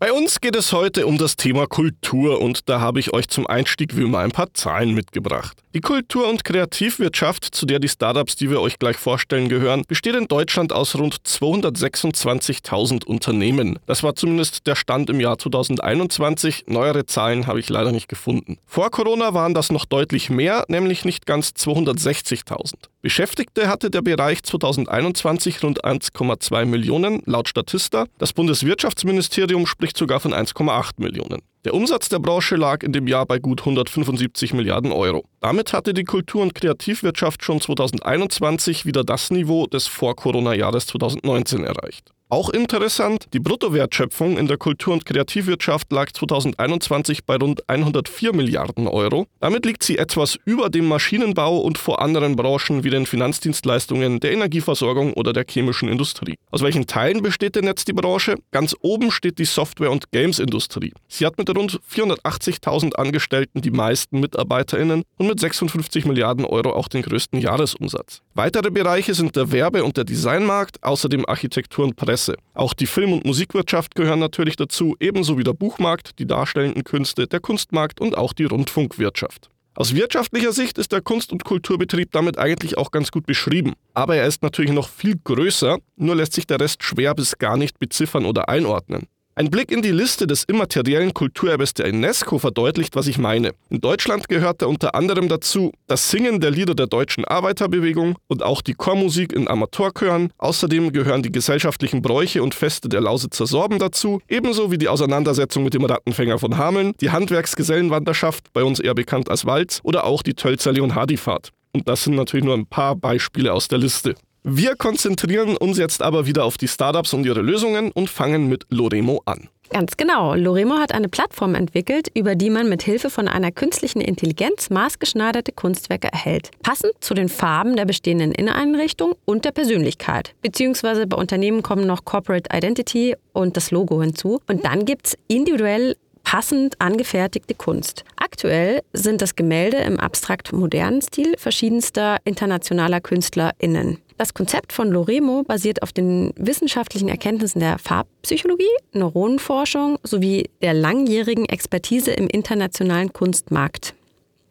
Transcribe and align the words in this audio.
Bei 0.03 0.11
uns 0.11 0.41
geht 0.41 0.57
es 0.57 0.73
heute 0.73 1.07
um 1.07 1.17
das 1.17 1.37
Thema 1.37 1.65
Kultur 1.65 2.41
und 2.41 2.67
da 2.67 2.81
habe 2.81 2.99
ich 2.99 3.13
euch 3.13 3.29
zum 3.29 3.47
Einstieg 3.47 3.95
wie 3.95 4.01
immer 4.01 4.19
ein 4.19 4.31
paar 4.31 4.53
Zahlen 4.53 4.93
mitgebracht. 4.93 5.63
Die 5.73 5.79
Kultur- 5.79 6.27
und 6.27 6.43
Kreativwirtschaft, 6.43 7.45
zu 7.55 7.65
der 7.65 7.79
die 7.79 7.87
Startups, 7.87 8.35
die 8.35 8.49
wir 8.49 8.59
euch 8.59 8.79
gleich 8.79 8.97
vorstellen, 8.97 9.47
gehören, 9.47 9.83
besteht 9.87 10.15
in 10.15 10.27
Deutschland 10.27 10.73
aus 10.73 10.97
rund 10.97 11.15
226.000 11.25 13.05
Unternehmen. 13.05 13.79
Das 13.85 14.03
war 14.03 14.13
zumindest 14.13 14.67
der 14.67 14.75
Stand 14.75 15.09
im 15.09 15.21
Jahr 15.21 15.37
2021. 15.37 16.65
Neuere 16.67 17.05
Zahlen 17.05 17.47
habe 17.47 17.61
ich 17.61 17.69
leider 17.69 17.93
nicht 17.93 18.09
gefunden. 18.09 18.57
Vor 18.65 18.91
Corona 18.91 19.33
waren 19.33 19.53
das 19.53 19.71
noch 19.71 19.85
deutlich 19.85 20.29
mehr, 20.29 20.65
nämlich 20.67 21.05
nicht 21.05 21.25
ganz 21.25 21.51
260.000. 21.51 22.73
Beschäftigte 23.03 23.67
hatte 23.67 23.91
der 23.91 24.01
Bereich 24.01 24.43
2021 24.43 25.61
rund 25.61 25.83
1,2 25.83 26.63
Millionen 26.63 27.21
laut 27.25 27.49
Statista. 27.49 28.05
Das 28.17 28.31
Bundeswirtschaftsministerium 28.31 29.67
spricht 29.67 29.97
sogar 29.97 30.21
von 30.21 30.33
1,8 30.33 30.91
Millionen. 30.99 31.41
Der 31.65 31.73
Umsatz 31.73 32.07
der 32.07 32.19
Branche 32.19 32.55
lag 32.55 32.81
in 32.81 32.93
dem 32.93 33.07
Jahr 33.07 33.25
bei 33.25 33.39
gut 33.39 33.59
175 33.59 34.53
Milliarden 34.53 34.93
Euro. 34.93 35.25
Damit 35.41 35.73
hatte 35.73 35.93
die 35.93 36.05
Kultur- 36.05 36.43
und 36.43 36.55
Kreativwirtschaft 36.55 37.43
schon 37.43 37.59
2021 37.59 38.85
wieder 38.85 39.03
das 39.03 39.31
Niveau 39.31 39.67
des 39.67 39.87
Vor-Corona-Jahres 39.87 40.87
2019 40.87 41.65
erreicht. 41.65 42.13
Auch 42.33 42.49
interessant, 42.49 43.27
die 43.33 43.39
Bruttowertschöpfung 43.39 44.39
in 44.39 44.47
der 44.47 44.57
Kultur- 44.57 44.91
und 44.91 45.05
Kreativwirtschaft 45.05 45.91
lag 45.91 46.11
2021 46.11 47.25
bei 47.25 47.35
rund 47.35 47.69
104 47.69 48.33
Milliarden 48.33 48.87
Euro. 48.87 49.27
Damit 49.39 49.67
liegt 49.67 49.83
sie 49.83 49.99
etwas 49.99 50.39
über 50.43 50.71
dem 50.71 50.87
Maschinenbau 50.87 51.59
und 51.59 51.77
vor 51.77 52.01
anderen 52.01 52.35
Branchen 52.35 52.83
wie 52.83 52.89
den 52.89 53.05
Finanzdienstleistungen, 53.05 54.19
der 54.19 54.31
Energieversorgung 54.31 55.13
oder 55.13 55.31
der 55.31 55.45
chemischen 55.47 55.89
Industrie. 55.89 56.33
Aus 56.49 56.63
welchen 56.63 56.87
Teilen 56.87 57.21
besteht 57.21 57.55
denn 57.55 57.65
jetzt 57.65 57.87
die 57.87 57.93
Branche? 57.93 58.37
Ganz 58.49 58.75
oben 58.81 59.11
steht 59.11 59.37
die 59.37 59.45
Software- 59.45 59.91
und 59.91 60.11
Games-Industrie. 60.11 60.91
Sie 61.07 61.27
hat 61.27 61.37
mit 61.37 61.55
rund 61.55 61.81
480.000 61.87 62.95
Angestellten 62.95 63.61
die 63.61 63.69
meisten 63.69 64.21
MitarbeiterInnen 64.21 65.03
und 65.19 65.27
mit 65.27 65.39
56 65.39 66.05
Milliarden 66.05 66.45
Euro 66.45 66.73
auch 66.73 66.87
den 66.87 67.03
größten 67.03 67.39
Jahresumsatz. 67.39 68.23
Weitere 68.33 68.71
Bereiche 68.71 69.13
sind 69.13 69.35
der 69.35 69.51
Werbe- 69.51 69.83
und 69.83 69.97
der 69.97 70.03
Designmarkt, 70.05 70.83
außerdem 70.83 71.27
Architektur 71.27 71.85
und 71.85 71.95
Presse. 71.95 72.22
Presse. 72.23 72.37
Auch 72.53 72.73
die 72.73 72.85
Film- 72.85 73.13
und 73.13 73.25
Musikwirtschaft 73.25 73.95
gehören 73.95 74.19
natürlich 74.19 74.55
dazu, 74.55 74.95
ebenso 74.99 75.37
wie 75.37 75.43
der 75.43 75.53
Buchmarkt, 75.53 76.19
die 76.19 76.25
darstellenden 76.25 76.83
Künste, 76.83 77.27
der 77.27 77.39
Kunstmarkt 77.39 77.99
und 77.99 78.17
auch 78.17 78.33
die 78.33 78.45
Rundfunkwirtschaft. 78.45 79.49
Aus 79.75 79.95
wirtschaftlicher 79.95 80.53
Sicht 80.53 80.77
ist 80.77 80.91
der 80.91 81.01
Kunst- 81.01 81.31
und 81.31 81.43
Kulturbetrieb 81.43 82.11
damit 82.11 82.37
eigentlich 82.37 82.77
auch 82.77 82.91
ganz 82.91 83.11
gut 83.11 83.25
beschrieben. 83.25 83.73
Aber 83.95 84.15
er 84.15 84.27
ist 84.27 84.43
natürlich 84.43 84.71
noch 84.71 84.87
viel 84.87 85.15
größer, 85.23 85.79
nur 85.95 86.15
lässt 86.15 86.33
sich 86.33 86.45
der 86.45 86.59
Rest 86.59 86.83
schwer 86.83 87.15
bis 87.15 87.39
gar 87.39 87.57
nicht 87.57 87.79
beziffern 87.79 88.25
oder 88.25 88.49
einordnen. 88.49 89.07
Ein 89.35 89.49
Blick 89.49 89.71
in 89.71 89.81
die 89.81 89.89
Liste 89.89 90.27
des 90.27 90.43
immateriellen 90.43 91.11
Kulturerbes 91.11 91.73
der 91.73 91.91
UNESCO 91.91 92.37
verdeutlicht, 92.37 92.95
was 92.95 93.07
ich 93.07 93.17
meine. 93.17 93.53
In 93.71 93.81
Deutschland 93.81 94.29
gehört 94.29 94.61
da 94.61 94.67
unter 94.67 94.93
anderem 94.93 95.27
dazu 95.27 95.71
das 95.87 96.11
Singen 96.11 96.39
der 96.39 96.51
Lieder 96.51 96.75
der 96.75 96.85
deutschen 96.85 97.25
Arbeiterbewegung 97.25 98.15
und 98.27 98.43
auch 98.43 98.61
die 98.61 98.75
Chormusik 98.75 99.33
in 99.33 99.47
Amateurchören. 99.47 100.31
Außerdem 100.37 100.91
gehören 100.91 101.23
die 101.23 101.31
gesellschaftlichen 101.31 102.03
Bräuche 102.03 102.43
und 102.43 102.53
Feste 102.53 102.89
der 102.89 103.01
Lausitzer 103.01 103.47
Sorben 103.47 103.79
dazu, 103.79 104.21
ebenso 104.29 104.69
wie 104.69 104.77
die 104.77 104.87
Auseinandersetzung 104.87 105.63
mit 105.63 105.73
dem 105.73 105.85
Rattenfänger 105.85 106.37
von 106.37 106.59
Hameln, 106.59 106.93
die 107.01 107.09
Handwerksgesellenwanderschaft, 107.09 108.53
bei 108.53 108.63
uns 108.63 108.79
eher 108.79 108.93
bekannt 108.93 109.31
als 109.31 109.47
Walz, 109.47 109.79
oder 109.81 110.03
auch 110.03 110.21
die 110.21 110.35
Tölzerli- 110.35 110.81
und 110.81 110.93
Hadifahrt. 110.93 111.49
Und 111.71 111.89
das 111.89 112.03
sind 112.03 112.13
natürlich 112.13 112.45
nur 112.45 112.53
ein 112.53 112.67
paar 112.67 112.95
Beispiele 112.95 113.51
aus 113.51 113.67
der 113.67 113.79
Liste. 113.79 114.13
Wir 114.45 114.75
konzentrieren 114.75 115.55
uns 115.55 115.77
jetzt 115.77 116.01
aber 116.01 116.25
wieder 116.25 116.43
auf 116.43 116.57
die 116.57 116.67
Startups 116.67 117.13
und 117.13 117.25
ihre 117.25 117.41
Lösungen 117.41 117.91
und 117.91 118.09
fangen 118.09 118.49
mit 118.49 118.65
Loremo 118.69 119.21
an. 119.23 119.47
Ganz 119.69 119.95
genau. 119.95 120.35
Loremo 120.35 120.75
hat 120.75 120.93
eine 120.93 121.07
Plattform 121.07 121.55
entwickelt, 121.55 122.09
über 122.13 122.35
die 122.35 122.49
man 122.49 122.67
mit 122.67 122.83
Hilfe 122.83 123.09
von 123.09 123.29
einer 123.29 123.51
künstlichen 123.53 124.01
Intelligenz 124.01 124.69
maßgeschneiderte 124.69 125.53
Kunstwerke 125.53 126.09
erhält. 126.11 126.51
Passend 126.61 126.91
zu 126.99 127.13
den 127.13 127.29
Farben 127.29 127.77
der 127.77 127.85
bestehenden 127.85 128.33
Inneneinrichtung 128.33 129.15
und 129.23 129.45
der 129.45 129.51
Persönlichkeit. 129.51 130.35
Beziehungsweise 130.41 131.07
bei 131.07 131.15
Unternehmen 131.15 131.63
kommen 131.63 131.87
noch 131.87 132.03
Corporate 132.03 132.49
Identity 132.53 133.15
und 133.31 133.55
das 133.55 133.71
Logo 133.71 134.01
hinzu. 134.01 134.41
Und 134.47 134.65
dann 134.65 134.83
gibt 134.83 135.07
es 135.07 135.17
individuell 135.29 135.95
passend 136.23 136.79
angefertigte 136.79 137.53
Kunst. 137.53 138.03
Aktuell 138.17 138.81
sind 138.91 139.21
das 139.21 139.35
Gemälde 139.35 139.77
im 139.77 139.99
abstrakt-modernen 139.99 141.01
Stil 141.01 141.35
verschiedenster 141.37 142.17
internationaler 142.25 143.01
KünstlerInnen. 143.01 143.99
Das 144.17 144.33
Konzept 144.33 144.73
von 144.73 144.89
Loremo 144.89 145.43
basiert 145.43 145.81
auf 145.81 145.91
den 145.91 146.33
wissenschaftlichen 146.35 147.09
Erkenntnissen 147.09 147.59
der 147.59 147.79
Farbpsychologie, 147.79 148.65
Neuronenforschung 148.93 149.97
sowie 150.03 150.49
der 150.61 150.73
langjährigen 150.73 151.45
Expertise 151.45 152.11
im 152.11 152.27
internationalen 152.27 153.11
Kunstmarkt. 153.11 153.95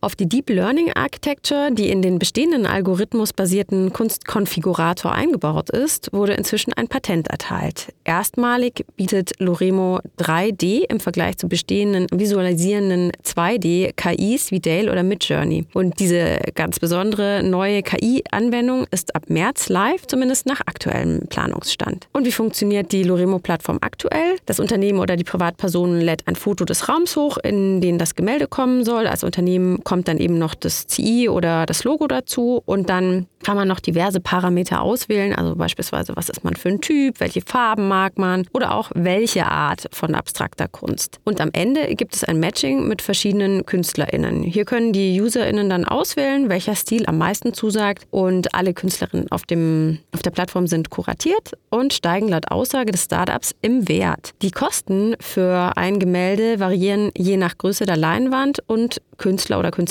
Auf 0.05 0.17
die 0.17 0.29
Deep 0.29 0.51
Learning 0.51 0.91
Architecture, 0.97 1.71
die 1.71 1.89
in 1.89 2.03
den 2.03 2.19
bestehenden 2.19 2.67
algorithmusbasierten 2.67 3.93
Kunstkonfigurator 3.93 5.13
eingebaut 5.13 5.71
ist, 5.71 6.13
wurde 6.13 6.33
inzwischen 6.33 6.73
ein 6.73 6.89
Patent 6.89 7.29
erteilt. 7.29 7.95
Erstmalig 8.03 8.85
bietet 8.97 9.31
Loremo 9.39 10.01
3D 10.19 10.91
im 10.91 10.99
Vergleich 10.99 11.39
zu 11.39 11.49
bestehenden 11.49 12.09
visualisierenden 12.11 13.13
2D 13.25 13.93
KIs 13.95 14.51
wie 14.51 14.59
Dale 14.59 14.91
oder 14.91 15.05
Midjourney. 15.05 15.67
Und 15.73 16.01
diese 16.01 16.41
ganz 16.57 16.81
besondere 16.81 17.45
neue 17.45 17.85
KI-Anwendung 17.85 18.87
ist 18.91 19.15
ab 19.15 19.27
März 19.29 19.69
live, 19.69 20.09
zumindest 20.09 20.47
nach 20.47 20.63
aktuellem 20.67 21.29
Planungsstand. 21.29 22.09
Und 22.13 22.27
wie 22.27 22.33
funktioniert 22.33 22.91
die 22.91 23.05
Loremo-Plattform 23.05 23.79
aktuell? 23.81 24.35
Das 24.47 24.59
Unternehmen 24.59 24.99
oder 24.99 25.15
die 25.15 25.23
Privatperson 25.23 26.01
lädt 26.01 26.27
ein 26.27 26.35
Foto 26.35 26.65
des 26.65 26.89
Raums 26.89 27.15
hoch, 27.15 27.39
in 27.39 27.81
den 27.81 27.99
das 27.99 28.17
Gemälde 28.17 28.49
kommen 28.49 28.85
soll. 28.85 29.07
Als 29.07 29.23
Unternehmen 29.23 29.85
kommt 29.93 30.09
dann 30.09 30.17
eben 30.17 30.39
noch 30.39 30.55
das 30.55 30.87
CI 30.87 31.29
oder 31.29 31.67
das 31.67 31.85
Logo 31.85 32.07
dazu 32.07 32.63
und 32.65 32.89
dann 32.89 33.27
kann 33.43 33.57
man 33.57 33.69
noch 33.69 33.79
diverse 33.79 34.21
Parameter 34.21 34.81
auswählen, 34.81 35.35
also 35.35 35.55
beispielsweise, 35.55 36.17
was 36.17 36.31
ist 36.31 36.45
man 36.45 36.57
für 36.57 36.71
ein 36.71 36.81
Typ, 36.81 37.21
welche 37.21 37.43
Farben 37.43 37.89
mag 37.89 38.17
man 38.17 38.47
oder 38.55 38.75
auch 38.75 38.91
welche 38.95 39.45
Art 39.45 39.89
von 39.93 40.15
abstrakter 40.15 40.69
Kunst. 40.69 41.21
Und 41.25 41.43
am 41.43 41.51
Ende 41.53 41.95
gibt 41.95 42.15
es 42.15 42.25
ein 42.25 42.41
Matching 42.41 42.89
mit 42.89 43.03
verschiedenen 43.03 43.67
KünstlerInnen. 43.67 44.43
Hier 44.45 44.65
können 44.65 44.95
die 44.95 45.21
UserInnen 45.21 45.69
dann 45.69 45.85
auswählen, 45.85 46.49
welcher 46.49 46.75
Stil 46.75 47.05
am 47.07 47.19
meisten 47.19 47.53
zusagt 47.53 48.07
und 48.11 48.55
alle 48.55 48.73
Künstlerinnen 48.73 49.31
auf, 49.31 49.43
dem, 49.43 49.99
auf 50.13 50.23
der 50.23 50.31
Plattform 50.31 50.69
sind 50.69 50.89
kuratiert 50.89 51.53
und 51.69 51.93
steigen 51.93 52.29
laut 52.29 52.51
Aussage 52.51 52.93
des 52.93 53.05
Startups 53.05 53.55
im 53.61 53.89
Wert. 53.89 54.33
Die 54.41 54.53
Kosten 54.53 55.17
für 55.21 55.77
ein 55.77 55.99
Gemälde 55.99 56.61
variieren 56.61 57.11
je 57.15 57.37
nach 57.37 57.59
Größe 57.59 57.85
der 57.85 57.99
Leinwand 57.99 58.61
und 58.67 59.03
Künstler 59.19 59.59
oder 59.59 59.71
Künstlerin. 59.71 59.82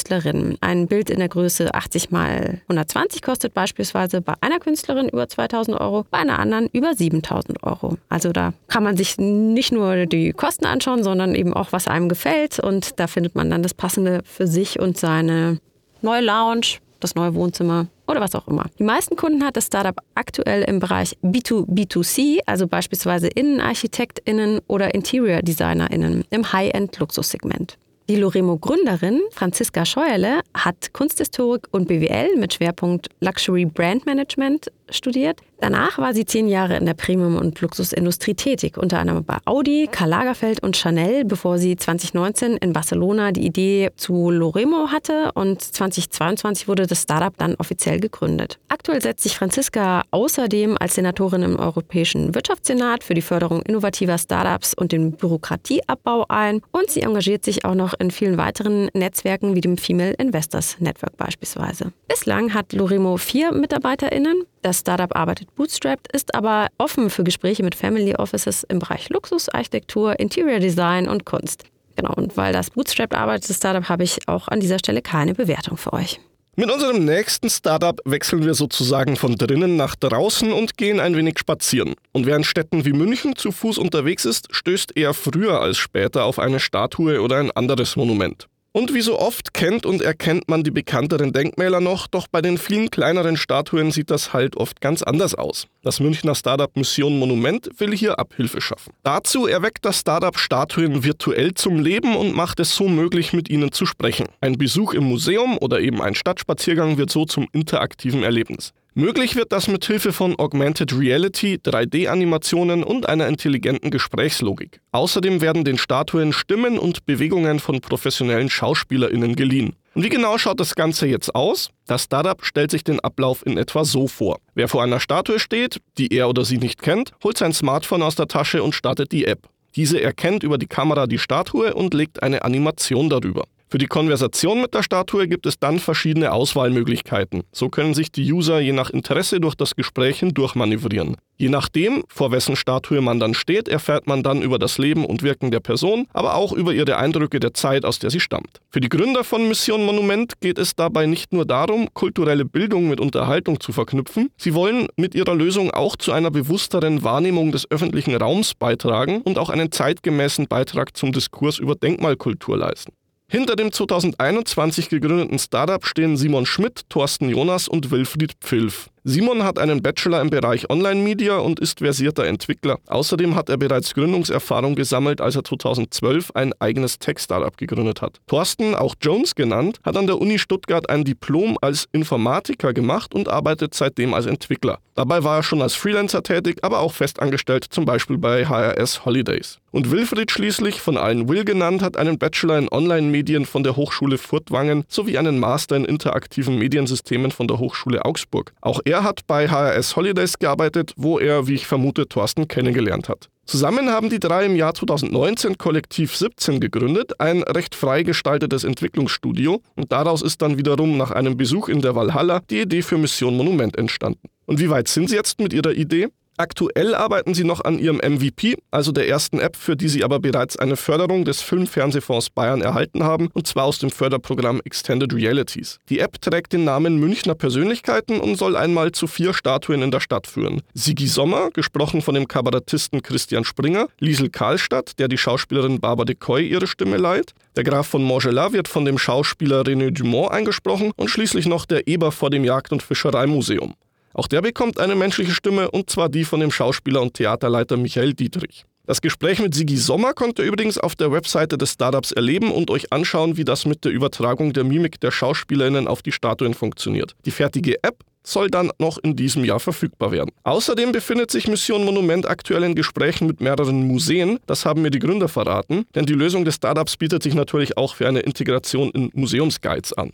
Ein 0.61 0.87
Bild 0.87 1.09
in 1.09 1.19
der 1.19 1.29
Größe 1.29 1.73
80 1.73 2.11
mal 2.11 2.61
120 2.63 3.21
kostet 3.21 3.53
beispielsweise 3.53 4.21
bei 4.21 4.33
einer 4.41 4.59
Künstlerin 4.59 5.09
über 5.09 5.27
2000 5.27 5.79
Euro, 5.79 6.05
bei 6.09 6.19
einer 6.19 6.39
anderen 6.39 6.67
über 6.71 6.93
7000 6.93 7.63
Euro. 7.63 7.97
Also 8.09 8.31
da 8.31 8.53
kann 8.67 8.83
man 8.83 8.97
sich 8.97 9.17
nicht 9.17 9.71
nur 9.71 10.05
die 10.05 10.31
Kosten 10.31 10.65
anschauen, 10.65 11.03
sondern 11.03 11.35
eben 11.35 11.53
auch, 11.53 11.71
was 11.71 11.87
einem 11.87 12.09
gefällt. 12.09 12.59
Und 12.59 12.99
da 12.99 13.07
findet 13.07 13.35
man 13.35 13.49
dann 13.49 13.63
das 13.63 13.73
Passende 13.73 14.21
für 14.23 14.47
sich 14.47 14.79
und 14.79 14.97
seine 14.97 15.59
neue 16.01 16.21
Lounge, 16.21 16.77
das 16.99 17.15
neue 17.15 17.33
Wohnzimmer 17.35 17.87
oder 18.07 18.21
was 18.21 18.35
auch 18.35 18.47
immer. 18.47 18.65
Die 18.77 18.83
meisten 18.83 19.15
Kunden 19.15 19.43
hat 19.43 19.57
das 19.57 19.67
Startup 19.67 19.97
aktuell 20.15 20.63
im 20.63 20.79
Bereich 20.79 21.17
B2B2C, 21.23 22.39
also 22.45 22.67
beispielsweise 22.67 23.27
InnenarchitektInnen 23.27 24.59
oder 24.67 24.93
Interior 24.93 25.41
DesignerInnen 25.41 26.25
im 26.29 26.51
High-End-Luxussegment. 26.51 27.77
Die 28.11 28.17
Loremo-Gründerin 28.17 29.21
Franziska 29.31 29.85
Scheuerle 29.85 30.41
hat 30.53 30.91
Kunsthistorik 30.91 31.69
und 31.71 31.87
BWL 31.87 32.35
mit 32.35 32.53
Schwerpunkt 32.53 33.07
Luxury 33.21 33.63
Brand 33.63 34.05
Management 34.05 34.69
studiert. 34.91 35.41
Danach 35.59 35.97
war 35.99 36.13
sie 36.13 36.25
zehn 36.25 36.47
Jahre 36.47 36.75
in 36.77 36.85
der 36.85 36.95
Premium- 36.95 37.37
und 37.37 37.61
Luxusindustrie 37.61 38.33
tätig, 38.33 38.77
unter 38.77 38.99
anderem 38.99 39.23
bei 39.23 39.37
Audi, 39.45 39.87
Karl 39.91 40.09
Lagerfeld 40.09 40.63
und 40.63 40.75
Chanel, 40.75 41.23
bevor 41.23 41.57
sie 41.59 41.75
2019 41.75 42.57
in 42.57 42.73
Barcelona 42.73 43.31
die 43.31 43.45
Idee 43.45 43.91
zu 43.95 44.31
Loremo 44.31 44.87
hatte 44.91 45.31
und 45.33 45.61
2022 45.61 46.67
wurde 46.67 46.87
das 46.87 47.03
Startup 47.03 47.37
dann 47.37 47.55
offiziell 47.55 47.99
gegründet. 47.99 48.59
Aktuell 48.69 49.01
setzt 49.01 49.23
sich 49.23 49.37
Franziska 49.37 50.03
außerdem 50.11 50.77
als 50.79 50.95
Senatorin 50.95 51.43
im 51.43 51.59
Europäischen 51.59 52.33
Wirtschaftssenat 52.33 53.03
für 53.03 53.13
die 53.13 53.21
Förderung 53.21 53.61
innovativer 53.61 54.17
Startups 54.17 54.73
und 54.73 54.91
den 54.91 55.11
Bürokratieabbau 55.11 56.25
ein 56.27 56.61
und 56.71 56.89
sie 56.89 57.01
engagiert 57.01 57.45
sich 57.45 57.65
auch 57.65 57.75
noch 57.75 57.93
in 57.99 58.09
vielen 58.11 58.37
weiteren 58.37 58.89
Netzwerken 58.93 59.55
wie 59.55 59.61
dem 59.61 59.77
Female 59.77 60.13
Investors 60.13 60.77
Network 60.79 61.17
beispielsweise. 61.17 61.93
Bislang 62.07 62.53
hat 62.53 62.73
Loremo 62.73 63.17
vier 63.17 63.51
MitarbeiterInnen. 63.53 64.43
Das 64.61 64.80
Startup 64.81 65.15
arbeitet 65.15 65.55
bootstrapped, 65.55 66.11
ist 66.13 66.35
aber 66.35 66.67
offen 66.77 67.09
für 67.09 67.23
Gespräche 67.23 67.63
mit 67.63 67.75
Family 67.75 68.15
Offices 68.15 68.63
im 68.63 68.79
Bereich 68.79 69.09
Luxus, 69.09 69.47
Architektur, 69.49 70.19
Interior 70.19 70.59
Design 70.59 71.07
und 71.07 71.25
Kunst. 71.25 71.63
Genau, 71.95 72.13
und 72.15 72.35
weil 72.35 72.53
das 72.53 72.69
bootstrapped 72.69 73.15
arbeitet, 73.15 73.49
das 73.49 73.57
Startup, 73.57 73.87
habe 73.87 74.03
ich 74.03 74.27
auch 74.27 74.47
an 74.47 74.59
dieser 74.59 74.79
Stelle 74.79 75.01
keine 75.01 75.33
Bewertung 75.33 75.77
für 75.77 75.93
euch. 75.93 76.19
Mit 76.57 76.69
unserem 76.69 77.05
nächsten 77.05 77.49
Startup 77.49 77.97
wechseln 78.03 78.45
wir 78.45 78.53
sozusagen 78.55 79.15
von 79.15 79.37
drinnen 79.37 79.77
nach 79.77 79.95
draußen 79.95 80.51
und 80.51 80.77
gehen 80.77 80.99
ein 80.99 81.15
wenig 81.15 81.39
spazieren. 81.39 81.95
Und 82.11 82.25
wer 82.25 82.35
in 82.35 82.43
Städten 82.43 82.83
wie 82.83 82.91
München 82.91 83.37
zu 83.37 83.53
Fuß 83.53 83.77
unterwegs 83.77 84.25
ist, 84.25 84.53
stößt 84.53 84.97
eher 84.97 85.13
früher 85.13 85.61
als 85.61 85.77
später 85.77 86.25
auf 86.25 86.39
eine 86.39 86.59
Statue 86.59 87.21
oder 87.21 87.37
ein 87.37 87.51
anderes 87.51 87.95
Monument. 87.95 88.47
Und 88.73 88.93
wie 88.93 89.01
so 89.01 89.19
oft 89.19 89.53
kennt 89.53 89.85
und 89.85 90.01
erkennt 90.01 90.47
man 90.47 90.63
die 90.63 90.71
bekannteren 90.71 91.33
Denkmäler 91.33 91.81
noch, 91.81 92.07
doch 92.07 92.29
bei 92.29 92.41
den 92.41 92.57
vielen 92.57 92.89
kleineren 92.89 93.35
Statuen 93.35 93.91
sieht 93.91 94.09
das 94.09 94.31
halt 94.31 94.55
oft 94.55 94.79
ganz 94.79 95.03
anders 95.03 95.35
aus. 95.35 95.67
Das 95.81 95.99
Münchner 95.99 96.35
Startup 96.35 96.73
Mission 96.77 97.19
Monument 97.19 97.69
will 97.79 97.93
hier 97.93 98.17
Abhilfe 98.17 98.61
schaffen. 98.61 98.93
Dazu 99.03 99.45
erweckt 99.45 99.83
das 99.83 99.99
Startup 99.99 100.39
Statuen 100.39 101.03
virtuell 101.03 101.53
zum 101.53 101.81
Leben 101.81 102.15
und 102.15 102.33
macht 102.33 102.61
es 102.61 102.73
so 102.73 102.87
möglich, 102.87 103.33
mit 103.33 103.49
ihnen 103.49 103.73
zu 103.73 103.85
sprechen. 103.85 104.27
Ein 104.39 104.57
Besuch 104.57 104.93
im 104.93 105.03
Museum 105.03 105.57
oder 105.57 105.81
eben 105.81 106.01
ein 106.01 106.15
Stadtspaziergang 106.15 106.97
wird 106.97 107.09
so 107.09 107.25
zum 107.25 107.49
interaktiven 107.51 108.23
Erlebnis. 108.23 108.71
Möglich 108.93 109.37
wird 109.37 109.53
das 109.53 109.69
mit 109.69 109.85
Hilfe 109.85 110.11
von 110.11 110.37
Augmented 110.37 110.91
Reality, 110.99 111.57
3D-Animationen 111.63 112.83
und 112.83 113.07
einer 113.07 113.29
intelligenten 113.29 113.89
Gesprächslogik. 113.89 114.81
Außerdem 114.91 115.39
werden 115.39 115.63
den 115.63 115.77
Statuen 115.77 116.33
Stimmen 116.33 116.77
und 116.77 117.05
Bewegungen 117.05 117.59
von 117.59 117.79
professionellen 117.79 118.49
SchauspielerInnen 118.49 119.37
geliehen. 119.37 119.77
Und 119.95 120.03
wie 120.03 120.09
genau 120.09 120.37
schaut 120.37 120.59
das 120.59 120.75
Ganze 120.75 121.07
jetzt 121.07 121.33
aus? 121.33 121.69
Das 121.87 122.03
Startup 122.03 122.43
stellt 122.43 122.69
sich 122.69 122.83
den 122.83 122.99
Ablauf 122.99 123.45
in 123.45 123.57
etwa 123.57 123.85
so 123.85 124.09
vor. 124.09 124.39
Wer 124.55 124.67
vor 124.67 124.83
einer 124.83 124.99
Statue 124.99 125.39
steht, 125.39 125.77
die 125.97 126.13
er 126.13 126.27
oder 126.27 126.43
sie 126.43 126.57
nicht 126.57 126.81
kennt, 126.81 127.13
holt 127.23 127.37
sein 127.37 127.53
Smartphone 127.53 128.01
aus 128.01 128.15
der 128.15 128.27
Tasche 128.27 128.61
und 128.61 128.75
startet 128.75 129.13
die 129.13 129.23
App. 129.23 129.47
Diese 129.77 130.01
erkennt 130.01 130.43
über 130.43 130.57
die 130.57 130.67
Kamera 130.67 131.07
die 131.07 131.17
Statue 131.17 131.73
und 131.73 131.93
legt 131.93 132.21
eine 132.21 132.43
Animation 132.43 133.09
darüber. 133.09 133.45
Für 133.71 133.77
die 133.77 133.87
Konversation 133.87 134.59
mit 134.59 134.73
der 134.73 134.83
Statue 134.83 135.29
gibt 135.29 135.45
es 135.45 135.57
dann 135.57 135.79
verschiedene 135.79 136.33
Auswahlmöglichkeiten. 136.33 137.43
So 137.53 137.69
können 137.69 137.93
sich 137.93 138.11
die 138.11 138.29
User 138.33 138.59
je 138.59 138.73
nach 138.73 138.89
Interesse 138.89 139.39
durch 139.39 139.55
das 139.55 139.77
Gespräch 139.77 140.19
hindurchmanövrieren. 140.19 141.15
Je 141.37 141.47
nachdem, 141.47 142.03
vor 142.09 142.33
wessen 142.33 142.57
Statue 142.57 142.99
man 142.99 143.21
dann 143.21 143.33
steht, 143.33 143.69
erfährt 143.69 144.07
man 144.07 144.23
dann 144.23 144.41
über 144.41 144.59
das 144.59 144.77
Leben 144.77 145.05
und 145.05 145.23
Wirken 145.23 145.51
der 145.51 145.61
Person, 145.61 146.05
aber 146.11 146.35
auch 146.35 146.51
über 146.51 146.73
ihre 146.73 146.97
Eindrücke 146.97 147.39
der 147.39 147.53
Zeit, 147.53 147.85
aus 147.85 147.97
der 147.97 148.09
sie 148.09 148.19
stammt. 148.19 148.59
Für 148.69 148.81
die 148.81 148.89
Gründer 148.89 149.23
von 149.23 149.47
Mission 149.47 149.85
Monument 149.85 150.41
geht 150.41 150.59
es 150.59 150.75
dabei 150.75 151.05
nicht 151.05 151.31
nur 151.31 151.45
darum, 151.45 151.87
kulturelle 151.93 152.43
Bildung 152.43 152.89
mit 152.89 152.99
Unterhaltung 152.99 153.61
zu 153.61 153.71
verknüpfen, 153.71 154.31
sie 154.35 154.53
wollen 154.53 154.87
mit 154.97 155.15
ihrer 155.15 155.33
Lösung 155.33 155.71
auch 155.71 155.95
zu 155.95 156.11
einer 156.11 156.29
bewussteren 156.29 157.03
Wahrnehmung 157.03 157.53
des 157.53 157.71
öffentlichen 157.71 158.15
Raums 158.15 158.53
beitragen 158.53 159.21
und 159.21 159.37
auch 159.37 159.49
einen 159.49 159.71
zeitgemäßen 159.71 160.49
Beitrag 160.49 160.97
zum 160.97 161.13
Diskurs 161.13 161.57
über 161.57 161.75
Denkmalkultur 161.75 162.57
leisten. 162.57 162.91
Hinter 163.31 163.55
dem 163.55 163.71
2021 163.71 164.89
gegründeten 164.89 165.39
Startup 165.39 165.85
stehen 165.85 166.17
Simon 166.17 166.45
Schmidt, 166.45 166.81
Thorsten 166.89 167.29
Jonas 167.29 167.69
und 167.69 167.89
Wilfried 167.89 168.33
Pfilf. 168.41 168.89
Simon 169.03 169.43
hat 169.43 169.57
einen 169.57 169.81
Bachelor 169.81 170.21
im 170.21 170.29
Bereich 170.29 170.69
Online-Media 170.69 171.37
und 171.37 171.59
ist 171.59 171.79
versierter 171.79 172.25
Entwickler. 172.25 172.77
Außerdem 172.85 173.33
hat 173.33 173.49
er 173.49 173.57
bereits 173.57 173.95
Gründungserfahrung 173.95 174.75
gesammelt, 174.75 175.21
als 175.21 175.35
er 175.35 175.43
2012 175.43 176.29
ein 176.35 176.53
eigenes 176.59 176.99
Tech-Startup 176.99 177.57
gegründet 177.57 178.03
hat. 178.03 178.19
Thorsten, 178.27 178.75
auch 178.75 178.93
Jones 179.01 179.33
genannt, 179.33 179.79
hat 179.83 179.97
an 179.97 180.05
der 180.05 180.21
Uni 180.21 180.37
Stuttgart 180.37 180.87
ein 180.87 181.03
Diplom 181.03 181.57
als 181.61 181.87
Informatiker 181.93 182.73
gemacht 182.73 183.15
und 183.15 183.27
arbeitet 183.27 183.73
seitdem 183.73 184.13
als 184.13 184.27
Entwickler. 184.27 184.77
Dabei 184.93 185.23
war 185.23 185.37
er 185.37 185.43
schon 185.43 185.63
als 185.63 185.73
Freelancer 185.73 186.21
tätig, 186.21 186.59
aber 186.61 186.79
auch 186.79 186.93
festangestellt, 186.93 187.65
zum 187.67 187.85
Beispiel 187.85 188.19
bei 188.19 188.45
HRS 188.45 189.03
Holidays. 189.03 189.57
Und 189.71 189.89
Wilfried 189.89 190.29
schließlich, 190.29 190.81
von 190.81 190.97
allen 190.97 191.29
Will 191.29 191.45
genannt, 191.45 191.81
hat 191.81 191.95
einen 191.95 192.19
Bachelor 192.19 192.57
in 192.57 192.69
Online-Medien 192.69 193.45
von 193.45 193.63
der 193.63 193.77
Hochschule 193.77 194.17
Furtwangen 194.17 194.83
sowie 194.89 195.17
einen 195.17 195.39
Master 195.39 195.77
in 195.77 195.85
interaktiven 195.85 196.57
Mediensystemen 196.59 197.31
von 197.31 197.47
der 197.47 197.57
Hochschule 197.57 198.03
Augsburg. 198.03 198.51
Auch 198.59 198.81
hat 198.95 199.25
bei 199.27 199.47
HRS 199.47 199.95
Holidays 199.95 200.37
gearbeitet, 200.37 200.93
wo 200.97 201.19
er, 201.19 201.47
wie 201.47 201.55
ich 201.55 201.67
vermute, 201.67 202.07
Thorsten 202.07 202.47
kennengelernt 202.47 203.09
hat. 203.09 203.29
Zusammen 203.45 203.89
haben 203.89 204.09
die 204.09 204.19
drei 204.19 204.45
im 204.45 204.55
Jahr 204.55 204.73
2019 204.73 205.57
Kollektiv 205.57 206.15
17 206.15 206.59
gegründet, 206.59 207.19
ein 207.19 207.43
recht 207.43 207.75
frei 207.75 208.03
gestaltetes 208.03 208.63
Entwicklungsstudio 208.63 209.61
und 209.75 209.91
daraus 209.91 210.21
ist 210.21 210.41
dann 210.41 210.57
wiederum 210.57 210.97
nach 210.97 211.11
einem 211.11 211.37
Besuch 211.37 211.67
in 211.67 211.81
der 211.81 211.95
Valhalla 211.95 212.41
die 212.49 212.61
Idee 212.61 212.81
für 212.81 212.97
Mission 212.97 213.35
Monument 213.35 213.77
entstanden. 213.77 214.29
Und 214.45 214.59
wie 214.59 214.69
weit 214.69 214.87
sind 214.87 215.09
Sie 215.09 215.15
jetzt 215.15 215.39
mit 215.39 215.53
Ihrer 215.53 215.71
Idee? 215.71 216.09
Aktuell 216.37 216.95
arbeiten 216.95 217.35
sie 217.35 217.43
noch 217.43 217.63
an 217.63 217.77
ihrem 217.77 217.97
MVP, 217.97 218.57
also 218.71 218.91
der 218.91 219.07
ersten 219.07 219.39
App, 219.39 219.55
für 219.55 219.75
die 219.75 219.89
sie 219.89 220.03
aber 220.03 220.19
bereits 220.19 220.57
eine 220.57 220.75
Förderung 220.75 221.23
des 221.23 221.41
Filmfernsehfonds 221.41 222.31
Bayern 222.31 222.61
erhalten 222.61 223.03
haben, 223.03 223.29
und 223.33 223.45
zwar 223.45 223.65
aus 223.65 223.77
dem 223.77 223.91
Förderprogramm 223.91 224.59
Extended 224.65 225.13
Realities. 225.13 225.77
Die 225.89 225.99
App 225.99 226.19
trägt 226.19 226.53
den 226.53 226.63
Namen 226.63 226.99
Münchner 226.99 227.35
Persönlichkeiten 227.35 228.19
und 228.19 228.37
soll 228.37 228.55
einmal 228.55 228.91
zu 228.91 229.05
vier 229.05 229.35
Statuen 229.35 229.83
in 229.83 229.91
der 229.91 229.99
Stadt 229.99 230.25
führen. 230.25 230.63
Sigi 230.73 231.05
Sommer, 231.05 231.51
gesprochen 231.51 232.01
von 232.01 232.15
dem 232.15 232.27
Kabarettisten 232.27 233.03
Christian 233.03 233.43
Springer, 233.43 233.87
Liesel 233.99 234.29
Karlstadt, 234.29 234.97
der 234.97 235.09
die 235.09 235.19
Schauspielerin 235.19 235.79
Barbara 235.79 236.05
de 236.05 236.15
Coy 236.15 236.47
ihre 236.47 236.65
Stimme 236.65 236.97
leiht, 236.97 237.33
der 237.55 237.65
Graf 237.65 237.87
von 237.87 238.01
Montgelat 238.01 238.53
wird 238.53 238.67
von 238.67 238.85
dem 238.85 238.97
Schauspieler 238.97 239.61
René 239.61 239.91
Dumont 239.91 240.31
eingesprochen 240.31 240.91
und 240.95 241.09
schließlich 241.09 241.45
noch 241.45 241.65
der 241.65 241.87
Eber 241.87 242.11
vor 242.11 242.29
dem 242.29 242.45
Jagd- 242.45 242.71
und 242.71 242.81
Fischereimuseum. 242.81 243.75
Auch 244.13 244.27
der 244.27 244.41
bekommt 244.41 244.79
eine 244.79 244.95
menschliche 244.95 245.31
Stimme 245.31 245.71
und 245.71 245.89
zwar 245.89 246.09
die 246.09 246.25
von 246.25 246.39
dem 246.39 246.51
Schauspieler 246.51 247.01
und 247.01 247.13
Theaterleiter 247.13 247.77
Michael 247.77 248.13
Dietrich. 248.13 248.65
Das 248.85 249.01
Gespräch 249.01 249.39
mit 249.39 249.53
Sigi 249.53 249.77
Sommer 249.77 250.13
könnt 250.13 250.39
ihr 250.39 250.45
übrigens 250.45 250.77
auf 250.77 250.95
der 250.95 251.11
Webseite 251.11 251.57
des 251.57 251.73
Startups 251.73 252.11
erleben 252.11 252.51
und 252.51 252.69
euch 252.71 252.91
anschauen, 252.91 253.37
wie 253.37 253.45
das 253.45 253.65
mit 253.65 253.85
der 253.85 253.91
Übertragung 253.91 254.53
der 254.53 254.63
Mimik 254.63 254.99
der 254.99 255.11
SchauspielerInnen 255.11 255.87
auf 255.87 256.01
die 256.01 256.11
Statuen 256.11 256.53
funktioniert. 256.53 257.15
Die 257.25 257.31
fertige 257.31 257.75
App 257.83 258.03
soll 258.23 258.49
dann 258.49 258.71
noch 258.79 258.97
in 258.97 259.15
diesem 259.15 259.45
Jahr 259.45 259.59
verfügbar 259.59 260.11
werden. 260.11 260.31
Außerdem 260.43 260.91
befindet 260.91 261.31
sich 261.31 261.47
Mission 261.47 261.85
Monument 261.85 262.27
aktuell 262.27 262.63
in 262.63 262.75
Gesprächen 262.75 263.27
mit 263.27 263.41
mehreren 263.41 263.87
Museen, 263.87 264.39
das 264.45 264.65
haben 264.65 264.81
mir 264.81 264.91
die 264.91 264.99
Gründer 264.99 265.27
verraten, 265.27 265.85
denn 265.95 266.05
die 266.05 266.13
Lösung 266.13 266.45
des 266.45 266.55
Startups 266.55 266.97
bietet 266.97 267.23
sich 267.23 267.33
natürlich 267.33 267.77
auch 267.77 267.95
für 267.95 268.07
eine 268.07 268.19
Integration 268.19 268.91
in 268.91 269.09
Museumsguides 269.13 269.93
an. 269.93 270.11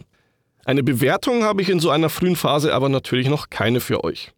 Eine 0.67 0.83
Bewertung 0.83 1.45
habe 1.45 1.61
ich 1.61 1.69
in 1.69 1.79
so 1.79 1.89
einer 1.91 2.09
frühen 2.09 2.35
Phase 2.35 2.73
aber 2.73 2.89
natürlich 2.89 3.29
noch 3.29 3.49
keine 3.49 3.79
für 3.79 4.03
euch. 4.03 4.33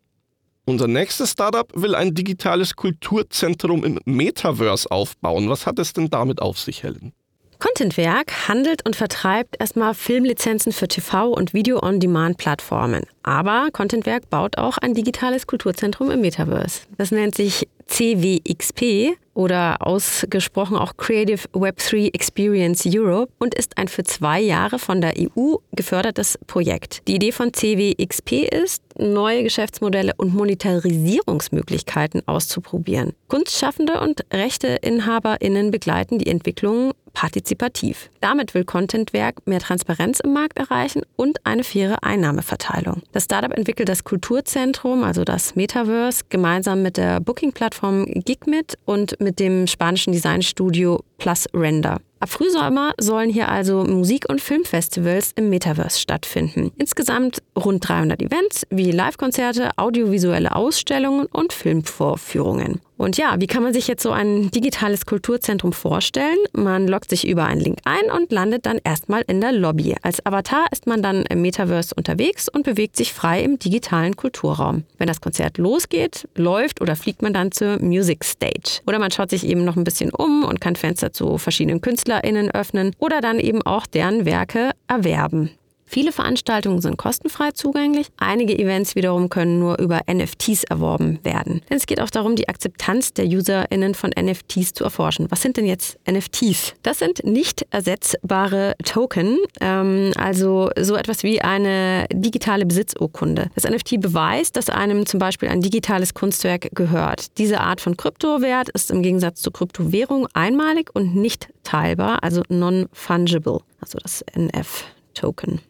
Unser 0.65 0.87
nächstes 0.87 1.31
Startup 1.31 1.67
will 1.73 1.95
ein 1.95 2.13
digitales 2.13 2.75
Kulturzentrum 2.75 3.83
im 3.83 3.99
Metaverse 4.05 4.91
aufbauen. 4.91 5.49
Was 5.49 5.65
hat 5.65 5.79
es 5.79 5.93
denn 5.93 6.11
damit 6.11 6.39
auf 6.39 6.59
sich, 6.59 6.83
Helen? 6.83 7.13
Contentwerk 7.57 8.47
handelt 8.47 8.85
und 8.85 8.95
vertreibt 8.95 9.59
erstmal 9.59 9.95
Filmlizenzen 9.95 10.71
für 10.71 10.85
TV- 10.85 11.33
und 11.33 11.55
Video-on-Demand-Plattformen. 11.55 13.05
Aber 13.23 13.69
Contentwerk 13.73 14.29
baut 14.29 14.59
auch 14.59 14.77
ein 14.77 14.93
digitales 14.93 15.47
Kulturzentrum 15.47 16.11
im 16.11 16.21
Metaverse. 16.21 16.81
Das 16.99 17.09
nennt 17.09 17.33
sich 17.33 17.67
CWXP 17.89 19.17
oder 19.33 19.77
ausgesprochen 19.85 20.77
auch 20.77 20.95
Creative 20.97 21.47
Web3 21.53 22.13
Experience 22.13 22.85
Europe 22.85 23.31
und 23.39 23.55
ist 23.55 23.77
ein 23.77 23.87
für 23.87 24.03
zwei 24.03 24.39
Jahre 24.41 24.79
von 24.79 25.01
der 25.01 25.13
EU 25.17 25.55
gefördertes 25.71 26.37
Projekt. 26.47 27.07
Die 27.07 27.15
Idee 27.15 27.31
von 27.31 27.53
CWXP 27.53 28.49
ist, 28.51 28.83
neue 28.99 29.43
Geschäftsmodelle 29.43 30.13
und 30.17 30.33
Monetarisierungsmöglichkeiten 30.35 32.27
auszuprobieren. 32.27 33.13
Kunstschaffende 33.27 33.99
und 33.99 34.25
Rechteinhaberinnen 34.31 35.71
begleiten 35.71 36.19
die 36.19 36.27
Entwicklung 36.27 36.93
partizipativ. 37.13 38.09
Damit 38.21 38.53
will 38.53 38.63
Contentwerk 38.63 39.45
mehr 39.45 39.59
Transparenz 39.59 40.19
im 40.19 40.33
Markt 40.33 40.57
erreichen 40.59 41.01
und 41.15 41.45
eine 41.45 41.63
faire 41.63 42.03
Einnahmeverteilung. 42.03 43.01
Das 43.11 43.25
Startup 43.25 43.51
entwickelt 43.51 43.89
das 43.89 44.03
Kulturzentrum, 44.03 45.03
also 45.03 45.23
das 45.23 45.55
Metaverse, 45.55 46.25
gemeinsam 46.29 46.81
mit 46.81 46.97
der 46.97 47.19
Booking-Plattform 47.19 48.05
Gigmit 48.05 48.77
und 48.85 49.19
mit 49.19 49.39
dem 49.39 49.67
spanischen 49.67 50.13
Designstudio 50.13 51.03
Plus 51.17 51.47
Render. 51.53 51.99
Ab 52.21 52.29
Frühsommer 52.29 52.93
sollen 52.99 53.29
hier 53.29 53.47
also 53.47 53.85
Musik- 53.85 54.27
und 54.27 54.41
Filmfestivals 54.41 55.31
im 55.35 55.49
Metaverse 55.49 55.99
stattfinden. 55.99 56.71
Insgesamt 56.77 57.41
rund 57.57 57.87
300 57.87 58.21
Events 58.21 58.67
wie 58.69 58.91
Live-Konzerte, 58.91 59.69
audiovisuelle 59.77 60.53
Ausstellungen 60.53 61.27
und 61.27 61.53
Filmvorführungen. 61.53 62.81
Und 62.99 63.15
ja, 63.15 63.35
wie 63.39 63.47
kann 63.47 63.63
man 63.63 63.73
sich 63.73 63.87
jetzt 63.87 64.03
so 64.03 64.11
ein 64.11 64.51
digitales 64.51 65.05
Kulturzentrum 65.05 65.71
vorstellen? 65.71 66.37
Man 66.51 66.85
loggt 66.85 67.09
sich 67.09 67.25
über 67.25 67.45
einen 67.45 67.61
Link 67.61 67.77
ein 67.85 68.11
und 68.11 68.29
landet 68.29 68.65
dann 68.65 68.77
erstmal 68.83 69.23
in 69.25 69.39
der 69.39 69.53
Lobby. 69.53 69.95
Als 70.01 70.25
Avatar 70.25 70.65
ist 70.73 70.85
man 70.85 71.01
dann 71.01 71.23
im 71.23 71.41
Metaverse 71.41 71.95
unterwegs 71.95 72.49
und 72.49 72.63
bewegt 72.65 72.97
sich 72.97 73.13
frei 73.13 73.41
im 73.41 73.57
digitalen 73.57 74.17
Kulturraum. 74.17 74.83
Wenn 74.97 75.07
das 75.07 75.21
Konzert 75.21 75.57
losgeht, 75.57 76.27
läuft 76.35 76.81
oder 76.81 76.97
fliegt 76.97 77.21
man 77.21 77.31
dann 77.31 77.53
zur 77.53 77.81
Music 77.81 78.25
Stage. 78.25 78.81
Oder 78.85 78.99
man 78.99 79.11
schaut 79.11 79.29
sich 79.29 79.47
eben 79.47 79.63
noch 79.63 79.77
ein 79.77 79.85
bisschen 79.85 80.11
um 80.11 80.43
und 80.43 80.59
kann 80.59 80.75
Fenster 80.75 81.13
zu 81.13 81.37
verschiedenen 81.37 81.79
KünstlerInnen 81.79 82.51
öffnen 82.51 82.93
oder 82.99 83.21
dann 83.21 83.39
eben 83.39 83.61
auch 83.61 83.87
deren 83.87 84.25
Werke 84.25 84.71
erwerben. 84.89 85.51
Viele 85.91 86.11
Veranstaltungen 86.11 86.81
sind 86.81 86.97
kostenfrei 86.97 87.49
zugänglich, 87.49 88.09
einige 88.17 88.55
Events 88.59 88.95
wiederum 88.95 89.29
können 89.29 89.57
nur 89.57 89.79
über 89.79 90.01
NFTs 90.07 90.63
erworben 90.65 91.17
werden. 91.23 91.63
Denn 91.67 91.77
es 91.77 91.87
geht 91.87 91.99
auch 91.99 92.11
darum, 92.11 92.35
die 92.35 92.47
Akzeptanz 92.47 93.13
der 93.13 93.25
UserInnen 93.25 93.95
von 93.95 94.11
NFTs 94.11 94.73
zu 94.73 94.83
erforschen. 94.83 95.25
Was 95.31 95.41
sind 95.41 95.57
denn 95.57 95.65
jetzt 95.65 95.97
NFTs? 96.07 96.75
Das 96.83 96.99
sind 96.99 97.23
nicht 97.25 97.65
ersetzbare 97.71 98.75
Token, 98.85 99.39
ähm, 99.61 100.11
also 100.15 100.69
so 100.79 100.95
etwas 100.95 101.23
wie 101.23 101.41
eine 101.41 102.05
digitale 102.13 102.67
Besitzurkunde. 102.67 103.49
Das 103.55 103.63
NFT 103.63 103.99
beweist, 103.99 104.57
dass 104.57 104.69
einem 104.69 105.07
zum 105.07 105.19
Beispiel 105.19 105.49
ein 105.49 105.61
digitales 105.61 106.13
Kunstwerk 106.13 106.69
gehört. 106.75 107.35
Diese 107.39 107.61
Art 107.61 107.81
von 107.81 107.97
Kryptowert 107.97 108.69
ist 108.69 108.91
im 108.91 109.01
Gegensatz 109.01 109.41
zur 109.41 109.53
Kryptowährung 109.53 110.27
einmalig 110.33 110.91
und 110.93 111.15
nicht 111.15 111.49
teilbar, 111.63 112.21
also 112.21 112.43
non-fungible, 112.47 113.61
also 113.81 113.97
das 113.97 114.23
NF-Token. 114.35 115.61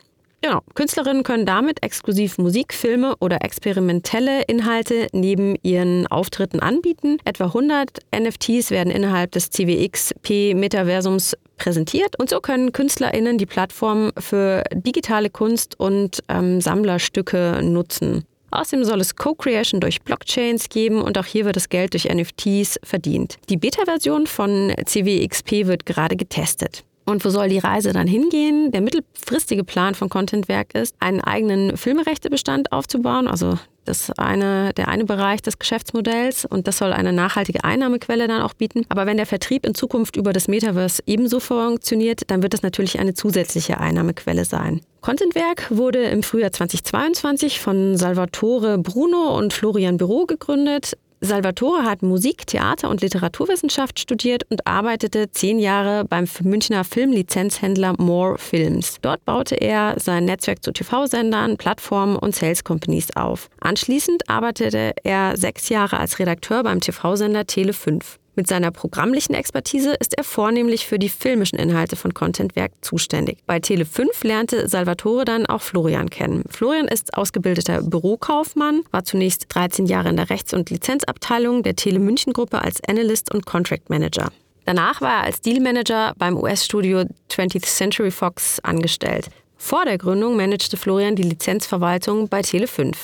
Genau. 0.42 0.62
Künstlerinnen 0.74 1.24
können 1.24 1.46
damit 1.46 1.84
exklusiv 1.84 2.38
Musik, 2.38 2.74
Filme 2.74 3.16
oder 3.20 3.44
experimentelle 3.44 4.44
Inhalte 4.44 5.08
neben 5.12 5.56
ihren 5.64 6.08
Auftritten 6.08 6.62
anbieten. 6.62 7.18
Etwa 7.26 7.46
100 7.46 8.00
NFTs 8.18 8.72
werden 8.72 8.92
innerhalb 8.92 9.32
des 9.32 9.50
CWXP-Metaversums 9.50 11.36
präsentiert 11.58 12.18
und 12.18 12.30
so 12.30 12.40
können 12.40 12.72
KünstlerInnen 12.72 13.38
die 13.38 13.46
Plattform 13.46 14.12
für 14.18 14.64
digitale 14.74 15.30
Kunst 15.30 15.78
und 15.78 16.24
ähm, 16.30 16.62
Sammlerstücke 16.62 17.60
nutzen. 17.62 18.24
Außerdem 18.52 18.84
soll 18.86 19.02
es 19.02 19.16
Co-Creation 19.16 19.80
durch 19.80 20.02
Blockchains 20.02 20.70
geben 20.70 21.02
und 21.02 21.18
auch 21.18 21.26
hier 21.26 21.46
wird 21.46 21.56
das 21.56 21.70
Geld 21.70 21.94
durch 21.94 22.06
NFTs 22.06 22.80
verdient. 22.84 23.38
Die 23.50 23.58
Beta-Version 23.58 24.26
von 24.26 24.74
CWXP 24.86 25.68
wird 25.68 25.86
gerade 25.86 26.16
getestet. 26.16 26.84
Und 27.10 27.26
wo 27.26 27.32
soll 27.32 27.50
die 27.50 27.58
Reise 27.58 27.92
dann 27.92 28.06
hingehen? 28.06 28.72
Der 28.72 28.82
mittelfristige 28.82 29.64
Plan 29.64 29.96
von 29.96 30.10
Contentwerk 30.10 30.76
ist, 30.76 30.96
einen 31.00 31.22
eigenen 31.22 31.76
Filmerechtebestand 31.76 32.72
aufzubauen, 32.72 33.28
also 33.28 33.58
das 33.86 34.12
eine, 34.12 34.74
der 34.76 34.90
eine 34.90 35.06
Bereich 35.06 35.42
des 35.42 35.58
Geschäftsmodells 35.58 36.46
und 36.46 36.68
das 36.68 36.78
soll 36.78 36.94
eine 36.94 37.12
nachhaltige 37.12 37.64
Einnahmequelle 37.64 38.28
dann 38.28 38.44
auch 38.44 38.54
bieten. 38.54 38.86
Aber 38.90 39.08
wenn 39.08 39.18
der 39.18 39.26
Vertrieb 39.26 39.66
in 39.66 39.74
Zukunft 39.74 40.18
über 40.18 40.34
das 40.34 40.48
Metaverse 40.48 41.02
ebenso 41.08 41.40
funktioniert, 41.40 42.30
dann 42.30 42.44
wird 42.44 42.54
das 42.54 42.62
natürlich 42.62 43.00
eine 43.00 43.16
zusätzliche 43.16 43.80
Einnahmequelle 43.80 44.46
sein. 44.46 44.82
Contentwerk 45.02 45.66
wurde 45.72 46.04
im 46.04 46.22
Frühjahr 46.22 46.52
2022 46.52 47.60
von 47.60 47.98
Salvatore 47.98 48.78
Bruno 48.78 49.36
und 49.36 49.52
Florian 49.52 49.98
Büro 49.98 50.28
gegründet. 50.28 50.96
Salvatore 51.22 51.84
hat 51.84 52.02
Musik, 52.02 52.48
Theater 52.48 52.90
und 52.90 53.02
Literaturwissenschaft 53.02 54.00
studiert 54.00 54.44
und 54.50 54.66
arbeitete 54.66 55.30
zehn 55.32 55.60
Jahre 55.60 56.06
beim 56.06 56.26
Münchner 56.44 56.86
Filmlizenzhändler 56.86 57.94
More 57.98 58.38
Films. 58.38 58.98
Dort 59.02 59.26
baute 59.26 59.56
er 59.56 59.96
sein 60.00 60.26
Netzwerk 60.26 60.64
zu 60.64 60.72
TV-Sendern, 60.72 61.58
Plattformen 61.58 62.16
und 62.16 62.36
Sales 62.36 62.64
Companies 62.64 63.16
auf. 63.18 63.50
Anschließend 63.60 64.30
arbeitete 64.30 64.94
er 65.04 65.36
sechs 65.36 65.68
Jahre 65.68 66.00
als 66.00 66.20
Redakteur 66.20 66.64
beim 66.64 66.80
TV-Sender 66.80 67.42
Tele5. 67.42 68.02
Mit 68.40 68.48
seiner 68.48 68.72
programmlichen 68.72 69.36
Expertise 69.36 69.96
ist 70.00 70.18
er 70.18 70.24
vornehmlich 70.24 70.88
für 70.88 70.98
die 70.98 71.10
filmischen 71.10 71.60
Inhalte 71.60 71.98
von 71.98 72.14
Contentwerk 72.14 72.72
zuständig. 72.80 73.40
Bei 73.46 73.58
Tele5 73.58 74.26
lernte 74.26 74.70
Salvatore 74.70 75.26
dann 75.26 75.46
auch 75.46 75.62
Florian 75.62 76.10
kennen. 76.10 76.46
Florian 76.50 76.88
ist 76.88 77.18
ausgebildeter 77.18 77.82
Bürokaufmann, 77.82 78.84
war 78.92 79.04
zunächst 79.04 79.48
13 79.50 79.88
Jahre 79.88 80.08
in 80.08 80.16
der 80.16 80.30
Rechts- 80.30 80.54
und 80.54 80.70
Lizenzabteilung 80.70 81.64
der 81.64 81.76
Tele 81.76 82.00
München 82.00 82.32
Gruppe 82.32 82.64
als 82.64 82.82
Analyst 82.88 83.30
und 83.36 83.46
Contract 83.46 83.90
Manager. 83.90 84.32
Danach 84.64 85.02
war 85.02 85.18
er 85.18 85.24
als 85.24 85.42
Dealmanager 85.42 86.14
beim 86.18 86.38
US-Studio 86.38 87.04
20th 87.30 87.66
Century 87.66 88.10
Fox 88.10 88.62
angestellt. 88.62 89.28
Vor 89.58 89.84
der 89.84 89.98
Gründung 89.98 90.38
managte 90.38 90.78
Florian 90.78 91.18
die 91.18 91.24
Lizenzverwaltung 91.24 92.30
bei 92.30 92.40
Tele5. 92.40 92.96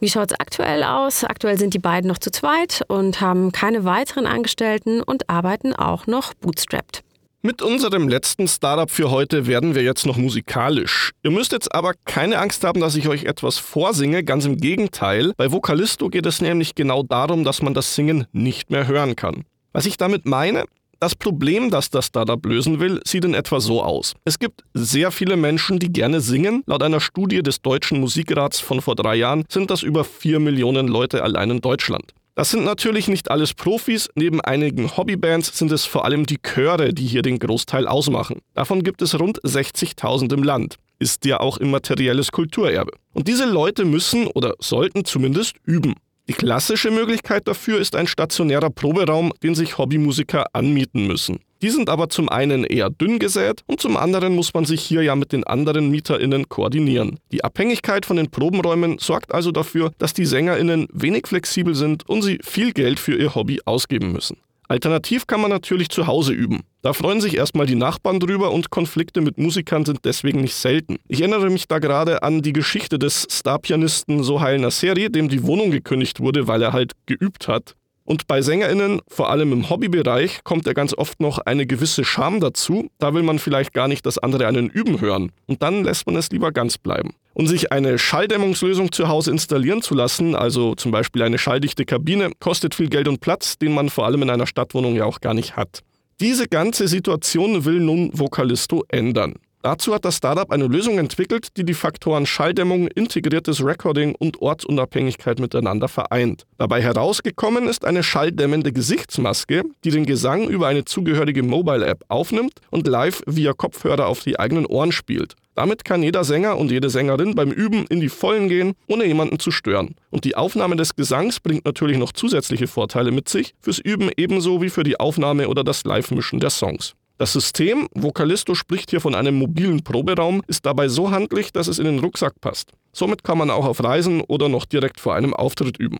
Wie 0.00 0.08
schaut 0.08 0.30
es 0.30 0.40
aktuell 0.40 0.82
aus? 0.82 1.24
Aktuell 1.24 1.58
sind 1.58 1.74
die 1.74 1.78
beiden 1.78 2.08
noch 2.08 2.16
zu 2.16 2.30
zweit 2.30 2.82
und 2.88 3.20
haben 3.20 3.52
keine 3.52 3.84
weiteren 3.84 4.24
Angestellten 4.24 5.02
und 5.02 5.28
arbeiten 5.28 5.74
auch 5.74 6.06
noch 6.06 6.32
bootstrapped. 6.32 7.02
Mit 7.42 7.60
unserem 7.60 8.08
letzten 8.08 8.48
Startup 8.48 8.90
für 8.90 9.10
heute 9.10 9.46
werden 9.46 9.74
wir 9.74 9.82
jetzt 9.82 10.06
noch 10.06 10.16
musikalisch. 10.16 11.12
Ihr 11.22 11.30
müsst 11.30 11.52
jetzt 11.52 11.74
aber 11.74 11.92
keine 12.06 12.38
Angst 12.38 12.64
haben, 12.64 12.80
dass 12.80 12.96
ich 12.96 13.08
euch 13.08 13.24
etwas 13.24 13.58
vorsinge, 13.58 14.24
ganz 14.24 14.46
im 14.46 14.56
Gegenteil. 14.56 15.32
Bei 15.36 15.52
Vocalisto 15.52 16.08
geht 16.08 16.24
es 16.24 16.40
nämlich 16.40 16.74
genau 16.74 17.02
darum, 17.02 17.44
dass 17.44 17.60
man 17.60 17.74
das 17.74 17.94
Singen 17.94 18.26
nicht 18.32 18.70
mehr 18.70 18.86
hören 18.86 19.16
kann. 19.16 19.44
Was 19.72 19.84
ich 19.84 19.98
damit 19.98 20.24
meine, 20.24 20.64
das 21.00 21.16
Problem, 21.16 21.70
das 21.70 21.90
das 21.90 22.06
Startup 22.06 22.44
lösen 22.44 22.78
will, 22.78 23.00
sieht 23.06 23.24
in 23.24 23.34
etwa 23.34 23.58
so 23.58 23.82
aus. 23.82 24.14
Es 24.24 24.38
gibt 24.38 24.62
sehr 24.74 25.10
viele 25.10 25.36
Menschen, 25.36 25.78
die 25.78 25.92
gerne 25.92 26.20
singen. 26.20 26.62
Laut 26.66 26.82
einer 26.82 27.00
Studie 27.00 27.42
des 27.42 27.62
Deutschen 27.62 28.00
Musikrats 28.00 28.60
von 28.60 28.82
vor 28.82 28.94
drei 28.94 29.16
Jahren 29.16 29.44
sind 29.48 29.70
das 29.70 29.82
über 29.82 30.04
vier 30.04 30.38
Millionen 30.38 30.88
Leute 30.88 31.22
allein 31.22 31.50
in 31.50 31.60
Deutschland. 31.62 32.12
Das 32.34 32.50
sind 32.50 32.64
natürlich 32.64 33.08
nicht 33.08 33.30
alles 33.30 33.54
Profis, 33.54 34.08
neben 34.14 34.40
einigen 34.40 34.96
Hobbybands 34.96 35.58
sind 35.58 35.72
es 35.72 35.84
vor 35.84 36.04
allem 36.04 36.26
die 36.26 36.38
Chöre, 36.38 36.94
die 36.94 37.06
hier 37.06 37.22
den 37.22 37.38
Großteil 37.38 37.86
ausmachen. 37.86 38.40
Davon 38.54 38.82
gibt 38.82 39.02
es 39.02 39.18
rund 39.18 39.40
60.000 39.42 40.32
im 40.34 40.42
Land. 40.42 40.76
Ist 40.98 41.24
ja 41.24 41.40
auch 41.40 41.58
immaterielles 41.58 42.30
Kulturerbe. 42.30 42.92
Und 43.12 43.26
diese 43.26 43.46
Leute 43.46 43.84
müssen 43.84 44.26
oder 44.26 44.54
sollten 44.58 45.04
zumindest 45.04 45.56
üben. 45.64 45.94
Die 46.30 46.36
klassische 46.36 46.92
Möglichkeit 46.92 47.48
dafür 47.48 47.80
ist 47.80 47.96
ein 47.96 48.06
stationärer 48.06 48.70
Proberaum, 48.70 49.32
den 49.42 49.56
sich 49.56 49.78
Hobbymusiker 49.78 50.46
anmieten 50.52 51.08
müssen. 51.08 51.40
Die 51.60 51.70
sind 51.70 51.90
aber 51.90 52.08
zum 52.08 52.28
einen 52.28 52.62
eher 52.62 52.88
dünn 52.88 53.18
gesät 53.18 53.64
und 53.66 53.80
zum 53.80 53.96
anderen 53.96 54.36
muss 54.36 54.54
man 54.54 54.64
sich 54.64 54.80
hier 54.80 55.02
ja 55.02 55.16
mit 55.16 55.32
den 55.32 55.42
anderen 55.42 55.90
MieterInnen 55.90 56.48
koordinieren. 56.48 57.18
Die 57.32 57.42
Abhängigkeit 57.42 58.06
von 58.06 58.16
den 58.16 58.30
Probenräumen 58.30 58.98
sorgt 58.98 59.34
also 59.34 59.50
dafür, 59.50 59.90
dass 59.98 60.12
die 60.12 60.24
SängerInnen 60.24 60.86
wenig 60.92 61.26
flexibel 61.26 61.74
sind 61.74 62.08
und 62.08 62.22
sie 62.22 62.38
viel 62.44 62.72
Geld 62.74 63.00
für 63.00 63.16
ihr 63.16 63.34
Hobby 63.34 63.58
ausgeben 63.64 64.12
müssen. 64.12 64.36
Alternativ 64.70 65.26
kann 65.26 65.40
man 65.40 65.50
natürlich 65.50 65.88
zu 65.88 66.06
Hause 66.06 66.32
üben. 66.32 66.60
Da 66.82 66.92
freuen 66.92 67.20
sich 67.20 67.36
erstmal 67.36 67.66
die 67.66 67.74
Nachbarn 67.74 68.20
drüber 68.20 68.52
und 68.52 68.70
Konflikte 68.70 69.20
mit 69.20 69.36
Musikern 69.36 69.84
sind 69.84 70.04
deswegen 70.04 70.42
nicht 70.42 70.54
selten. 70.54 70.98
Ich 71.08 71.22
erinnere 71.22 71.50
mich 71.50 71.66
da 71.66 71.80
gerade 71.80 72.22
an 72.22 72.40
die 72.40 72.52
Geschichte 72.52 72.96
des 72.96 73.26
Starpianisten 73.28 74.22
Sohail 74.22 74.60
Nasseri, 74.60 75.10
dem 75.10 75.28
die 75.28 75.42
Wohnung 75.42 75.72
gekündigt 75.72 76.20
wurde, 76.20 76.46
weil 76.46 76.62
er 76.62 76.72
halt 76.72 76.92
geübt 77.06 77.48
hat. 77.48 77.74
Und 78.04 78.26
bei 78.26 78.42
SängerInnen, 78.42 79.00
vor 79.08 79.30
allem 79.30 79.52
im 79.52 79.70
Hobbybereich, 79.70 80.42
kommt 80.42 80.66
ja 80.66 80.72
ganz 80.72 80.94
oft 80.94 81.20
noch 81.20 81.38
eine 81.38 81.66
gewisse 81.66 82.04
Scham 82.04 82.40
dazu. 82.40 82.90
Da 82.98 83.14
will 83.14 83.22
man 83.22 83.38
vielleicht 83.38 83.72
gar 83.72 83.88
nicht, 83.88 84.04
dass 84.04 84.18
andere 84.18 84.46
einen 84.46 84.68
üben 84.68 85.00
hören. 85.00 85.32
Und 85.46 85.62
dann 85.62 85.84
lässt 85.84 86.06
man 86.06 86.16
es 86.16 86.30
lieber 86.30 86.50
ganz 86.50 86.78
bleiben. 86.78 87.10
Und 87.34 87.46
sich 87.46 87.70
eine 87.70 87.98
Schalldämmungslösung 87.98 88.90
zu 88.90 89.08
Hause 89.08 89.30
installieren 89.30 89.82
zu 89.82 89.94
lassen, 89.94 90.34
also 90.34 90.74
zum 90.74 90.90
Beispiel 90.90 91.22
eine 91.22 91.38
schalldichte 91.38 91.84
Kabine, 91.84 92.32
kostet 92.40 92.74
viel 92.74 92.88
Geld 92.88 93.06
und 93.06 93.20
Platz, 93.20 93.58
den 93.58 93.72
man 93.72 93.88
vor 93.88 94.06
allem 94.06 94.22
in 94.22 94.30
einer 94.30 94.46
Stadtwohnung 94.46 94.96
ja 94.96 95.04
auch 95.04 95.20
gar 95.20 95.34
nicht 95.34 95.56
hat. 95.56 95.82
Diese 96.20 96.48
ganze 96.48 96.88
Situation 96.88 97.64
will 97.64 97.80
nun 97.80 98.10
Vocalisto 98.12 98.84
ändern. 98.88 99.36
Dazu 99.62 99.94
hat 99.94 100.06
das 100.06 100.16
Startup 100.16 100.50
eine 100.50 100.66
Lösung 100.66 100.98
entwickelt, 100.98 101.48
die 101.58 101.64
die 101.64 101.74
Faktoren 101.74 102.24
Schalldämmung, 102.24 102.88
integriertes 102.88 103.62
Recording 103.62 104.14
und 104.14 104.40
Ortsunabhängigkeit 104.40 105.38
miteinander 105.38 105.86
vereint. 105.86 106.46
Dabei 106.56 106.80
herausgekommen 106.80 107.68
ist 107.68 107.84
eine 107.84 108.02
schalldämmende 108.02 108.72
Gesichtsmaske, 108.72 109.64
die 109.84 109.90
den 109.90 110.06
Gesang 110.06 110.48
über 110.48 110.68
eine 110.68 110.86
zugehörige 110.86 111.42
Mobile-App 111.42 112.04
aufnimmt 112.08 112.54
und 112.70 112.86
live 112.86 113.22
via 113.26 113.52
Kopfhörer 113.52 114.06
auf 114.06 114.20
die 114.20 114.38
eigenen 114.38 114.64
Ohren 114.64 114.92
spielt. 114.92 115.34
Damit 115.54 115.84
kann 115.84 116.02
jeder 116.02 116.24
Sänger 116.24 116.56
und 116.56 116.70
jede 116.70 116.88
Sängerin 116.88 117.34
beim 117.34 117.50
Üben 117.50 117.84
in 117.90 118.00
die 118.00 118.08
Vollen 118.08 118.48
gehen, 118.48 118.72
ohne 118.86 119.04
jemanden 119.04 119.38
zu 119.38 119.50
stören. 119.50 119.94
Und 120.08 120.24
die 120.24 120.36
Aufnahme 120.36 120.76
des 120.76 120.96
Gesangs 120.96 121.38
bringt 121.38 121.66
natürlich 121.66 121.98
noch 121.98 122.12
zusätzliche 122.12 122.66
Vorteile 122.66 123.10
mit 123.10 123.28
sich, 123.28 123.52
fürs 123.60 123.78
Üben 123.78 124.10
ebenso 124.16 124.62
wie 124.62 124.70
für 124.70 124.84
die 124.84 124.98
Aufnahme 124.98 125.48
oder 125.48 125.62
das 125.62 125.84
Live-Mischen 125.84 126.40
der 126.40 126.48
Songs. 126.48 126.94
Das 127.20 127.34
System, 127.34 127.86
Vocalisto 127.92 128.54
spricht 128.54 128.88
hier 128.88 129.02
von 129.02 129.14
einem 129.14 129.34
mobilen 129.34 129.84
Proberaum, 129.84 130.40
ist 130.46 130.64
dabei 130.64 130.88
so 130.88 131.10
handlich, 131.10 131.52
dass 131.52 131.68
es 131.68 131.78
in 131.78 131.84
den 131.84 131.98
Rucksack 131.98 132.40
passt. 132.40 132.72
Somit 132.94 133.24
kann 133.24 133.36
man 133.36 133.50
auch 133.50 133.66
auf 133.66 133.84
Reisen 133.84 134.22
oder 134.22 134.48
noch 134.48 134.64
direkt 134.64 134.98
vor 134.98 135.14
einem 135.14 135.34
Auftritt 135.34 135.76
üben. 135.76 135.98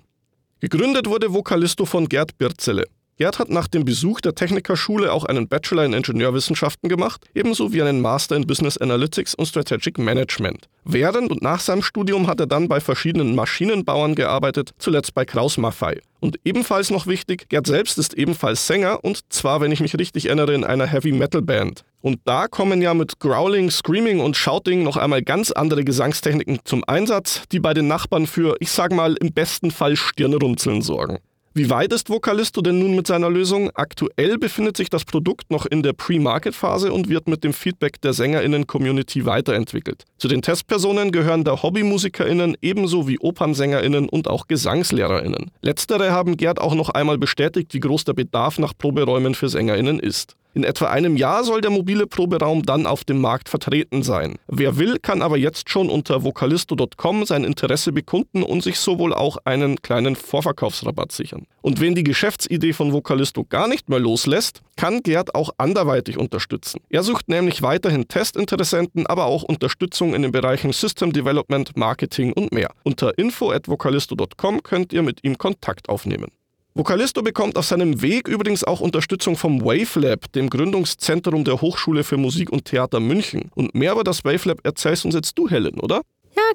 Gegründet 0.60 1.06
wurde 1.06 1.34
Vocalisto 1.34 1.84
von 1.84 2.08
Gerd 2.08 2.38
Birzele. 2.38 2.86
Gerd 3.20 3.38
hat 3.38 3.50
nach 3.50 3.68
dem 3.68 3.84
Besuch 3.84 4.22
der 4.22 4.34
Technikerschule 4.34 5.12
auch 5.12 5.26
einen 5.26 5.46
Bachelor 5.46 5.84
in 5.84 5.92
Ingenieurwissenschaften 5.92 6.88
gemacht, 6.88 7.26
ebenso 7.34 7.70
wie 7.70 7.82
einen 7.82 8.00
Master 8.00 8.34
in 8.34 8.46
Business 8.46 8.78
Analytics 8.78 9.34
und 9.34 9.44
Strategic 9.44 9.98
Management. 9.98 10.70
Während 10.86 11.30
und 11.30 11.42
nach 11.42 11.60
seinem 11.60 11.82
Studium 11.82 12.28
hat 12.28 12.40
er 12.40 12.46
dann 12.46 12.66
bei 12.66 12.80
verschiedenen 12.80 13.34
Maschinenbauern 13.34 14.14
gearbeitet, 14.14 14.70
zuletzt 14.78 15.12
bei 15.12 15.26
Kraus 15.26 15.58
Maffei. 15.58 16.00
Und 16.20 16.38
ebenfalls 16.44 16.88
noch 16.88 17.06
wichtig, 17.06 17.50
Gerd 17.50 17.66
selbst 17.66 17.98
ist 17.98 18.14
ebenfalls 18.14 18.66
Sänger 18.66 19.04
und 19.04 19.20
zwar, 19.28 19.60
wenn 19.60 19.70
ich 19.70 19.80
mich 19.80 19.98
richtig 19.98 20.24
erinnere, 20.24 20.54
in 20.54 20.64
einer 20.64 20.86
Heavy 20.86 21.12
Metal 21.12 21.42
Band. 21.42 21.84
Und 22.00 22.20
da 22.24 22.48
kommen 22.48 22.80
ja 22.80 22.94
mit 22.94 23.20
Growling, 23.20 23.70
Screaming 23.70 24.20
und 24.20 24.38
Shouting 24.38 24.82
noch 24.82 24.96
einmal 24.96 25.20
ganz 25.20 25.50
andere 25.50 25.84
Gesangstechniken 25.84 26.60
zum 26.64 26.84
Einsatz, 26.86 27.42
die 27.52 27.60
bei 27.60 27.74
den 27.74 27.86
Nachbarn 27.86 28.26
für, 28.26 28.56
ich 28.60 28.70
sag 28.70 28.92
mal, 28.92 29.14
im 29.20 29.34
besten 29.34 29.70
Fall 29.70 29.96
Stirnrunzeln 29.96 30.80
sorgen. 30.80 31.18
Wie 31.52 31.68
weit 31.68 31.92
ist 31.92 32.08
Vocalisto 32.10 32.62
denn 32.62 32.78
nun 32.78 32.94
mit 32.94 33.08
seiner 33.08 33.28
Lösung? 33.28 33.70
Aktuell 33.74 34.38
befindet 34.38 34.76
sich 34.76 34.88
das 34.88 35.04
Produkt 35.04 35.50
noch 35.50 35.66
in 35.66 35.82
der 35.82 35.94
Pre-Market-Phase 35.94 36.92
und 36.92 37.08
wird 37.08 37.26
mit 37.26 37.42
dem 37.42 37.52
Feedback 37.52 38.00
der 38.02 38.12
SängerInnen-Community 38.12 39.26
weiterentwickelt. 39.26 40.04
Zu 40.16 40.28
den 40.28 40.42
Testpersonen 40.42 41.10
gehören 41.10 41.42
da 41.42 41.60
HobbymusikerInnen 41.60 42.56
ebenso 42.62 43.08
wie 43.08 43.18
Opernsänger*innen 43.18 44.08
und 44.08 44.28
auch 44.28 44.46
GesangslehrerInnen. 44.46 45.50
Letztere 45.60 46.12
haben 46.12 46.36
Gerd 46.36 46.60
auch 46.60 46.76
noch 46.76 46.90
einmal 46.90 47.18
bestätigt, 47.18 47.74
wie 47.74 47.80
groß 47.80 48.04
der 48.04 48.12
Bedarf 48.12 48.60
nach 48.60 48.72
Proberäumen 48.78 49.34
für 49.34 49.48
SängerInnen 49.48 49.98
ist. 49.98 50.36
In 50.52 50.64
etwa 50.64 50.86
einem 50.86 51.16
Jahr 51.16 51.44
soll 51.44 51.60
der 51.60 51.70
mobile 51.70 52.08
Proberaum 52.08 52.62
dann 52.62 52.86
auf 52.86 53.04
dem 53.04 53.20
Markt 53.20 53.48
vertreten 53.48 54.02
sein. 54.02 54.36
Wer 54.48 54.78
will, 54.78 54.98
kann 54.98 55.22
aber 55.22 55.36
jetzt 55.38 55.70
schon 55.70 55.88
unter 55.88 56.24
vocalisto.com 56.24 57.24
sein 57.24 57.44
Interesse 57.44 57.92
bekunden 57.92 58.42
und 58.42 58.62
sich 58.62 58.78
sowohl 58.78 59.14
auch 59.14 59.36
einen 59.44 59.80
kleinen 59.80 60.16
Vorverkaufsrabatt 60.16 61.12
sichern. 61.12 61.46
Und 61.62 61.80
wenn 61.80 61.94
die 61.94 62.02
Geschäftsidee 62.02 62.72
von 62.72 62.92
Vocalisto 62.92 63.44
gar 63.44 63.68
nicht 63.68 63.88
mehr 63.88 64.00
loslässt, 64.00 64.62
kann 64.76 65.02
Gerd 65.02 65.34
auch 65.36 65.50
anderweitig 65.58 66.18
unterstützen. 66.18 66.80
Er 66.88 67.04
sucht 67.04 67.28
nämlich 67.28 67.62
weiterhin 67.62 68.08
Testinteressenten, 68.08 69.06
aber 69.06 69.26
auch 69.26 69.44
Unterstützung 69.44 70.14
in 70.14 70.22
den 70.22 70.32
Bereichen 70.32 70.72
System 70.72 71.12
Development, 71.12 71.76
Marketing 71.76 72.32
und 72.32 72.52
mehr. 72.52 72.70
Unter 72.82 73.16
info 73.18 73.52
at 73.52 73.68
vocalisto.com 73.68 74.62
könnt 74.62 74.92
ihr 74.92 75.02
mit 75.02 75.22
ihm 75.22 75.38
Kontakt 75.38 75.88
aufnehmen. 75.88 76.32
Vocalisto 76.72 77.22
bekommt 77.22 77.58
auf 77.58 77.64
seinem 77.64 78.00
Weg 78.00 78.28
übrigens 78.28 78.62
auch 78.62 78.80
Unterstützung 78.80 79.36
vom 79.36 79.60
Wavelab, 79.62 80.30
dem 80.32 80.48
Gründungszentrum 80.48 81.44
der 81.44 81.60
Hochschule 81.60 82.04
für 82.04 82.16
Musik 82.16 82.50
und 82.50 82.64
Theater 82.64 83.00
München. 83.00 83.50
Und 83.56 83.74
mehr 83.74 83.92
über 83.92 84.04
das 84.04 84.24
Wavelab 84.24 84.60
erzählst 84.62 85.04
uns 85.04 85.16
jetzt 85.16 85.36
du, 85.36 85.48
Helen, 85.48 85.80
oder? 85.80 86.02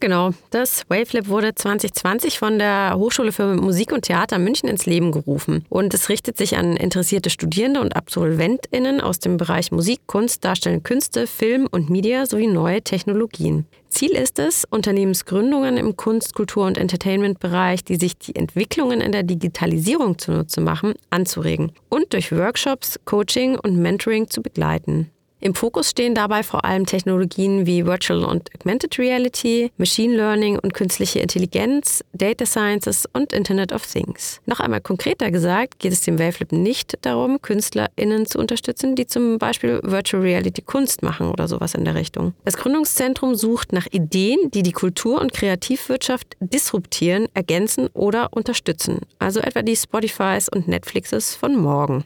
Genau. 0.01 0.31
Das 0.49 0.83
Wavelab 0.89 1.29
wurde 1.29 1.55
2020 1.55 2.37
von 2.37 2.59
der 2.59 2.95
Hochschule 2.97 3.31
für 3.31 3.55
Musik 3.55 3.91
und 3.91 4.03
Theater 4.03 4.37
München 4.39 4.67
ins 4.67 4.85
Leben 4.85 5.11
gerufen. 5.11 5.65
Und 5.69 5.93
es 5.93 6.09
richtet 6.09 6.37
sich 6.37 6.57
an 6.57 6.75
interessierte 6.75 7.29
Studierende 7.29 7.79
und 7.79 7.95
AbsolventInnen 7.95 9.01
aus 9.01 9.19
dem 9.19 9.37
Bereich 9.37 9.71
Musik, 9.71 10.01
Kunst, 10.05 10.43
Darstellende 10.43 10.83
Künste, 10.83 11.27
Film 11.27 11.67
und 11.71 11.89
Media 11.89 12.25
sowie 12.25 12.47
neue 12.47 12.81
Technologien. 12.81 13.65
Ziel 13.89 14.11
ist 14.11 14.39
es, 14.39 14.65
Unternehmensgründungen 14.69 15.77
im 15.77 15.95
Kunst-, 15.95 16.35
Kultur- 16.35 16.65
und 16.65 16.77
Entertainment-Bereich, 16.77 17.85
die 17.85 17.95
sich 17.95 18.17
die 18.17 18.35
Entwicklungen 18.35 18.99
in 18.99 19.13
der 19.13 19.23
Digitalisierung 19.23 20.17
zunutze 20.17 20.59
machen, 20.59 20.95
anzuregen 21.09 21.71
und 21.87 22.11
durch 22.11 22.33
Workshops, 22.33 22.99
Coaching 23.05 23.57
und 23.57 23.77
Mentoring 23.77 24.29
zu 24.29 24.41
begleiten. 24.41 25.11
Im 25.45 25.53
Fokus 25.53 25.91
stehen 25.91 26.15
dabei 26.15 26.41
vor 26.41 26.65
allem 26.65 26.87
Technologien 26.87 27.67
wie 27.67 27.85
Virtual 27.85 28.23
und 28.23 28.49
Augmented 28.55 28.97
Reality, 28.97 29.71
Machine 29.77 30.15
Learning 30.15 30.57
und 30.57 30.73
künstliche 30.73 31.19
Intelligenz, 31.19 32.03
Data 32.13 32.47
Sciences 32.47 33.07
und 33.13 33.31
Internet 33.31 33.71
of 33.71 33.85
Things. 33.85 34.41
Noch 34.47 34.59
einmal 34.59 34.81
konkreter 34.81 35.29
gesagt, 35.29 35.77
geht 35.77 35.91
es 35.93 36.01
dem 36.01 36.17
Wavelab 36.17 36.51
nicht 36.51 36.97
darum, 37.01 37.43
KünstlerInnen 37.43 38.25
zu 38.25 38.39
unterstützen, 38.39 38.95
die 38.95 39.05
zum 39.05 39.37
Beispiel 39.37 39.81
Virtual 39.83 40.23
Reality 40.23 40.63
Kunst 40.63 41.03
machen 41.03 41.29
oder 41.29 41.47
sowas 41.47 41.75
in 41.75 41.85
der 41.85 41.93
Richtung. 41.93 42.33
Das 42.43 42.57
Gründungszentrum 42.57 43.35
sucht 43.35 43.71
nach 43.71 43.85
Ideen, 43.91 44.49
die 44.49 44.63
die 44.63 44.71
Kultur- 44.71 45.21
und 45.21 45.31
Kreativwirtschaft 45.31 46.37
disruptieren, 46.39 47.27
ergänzen 47.35 47.89
oder 47.93 48.33
unterstützen. 48.33 49.01
Also 49.19 49.41
etwa 49.41 49.61
die 49.61 49.75
Spotifys 49.75 50.49
und 50.49 50.67
Netflixes 50.67 51.35
von 51.35 51.55
morgen. 51.55 52.03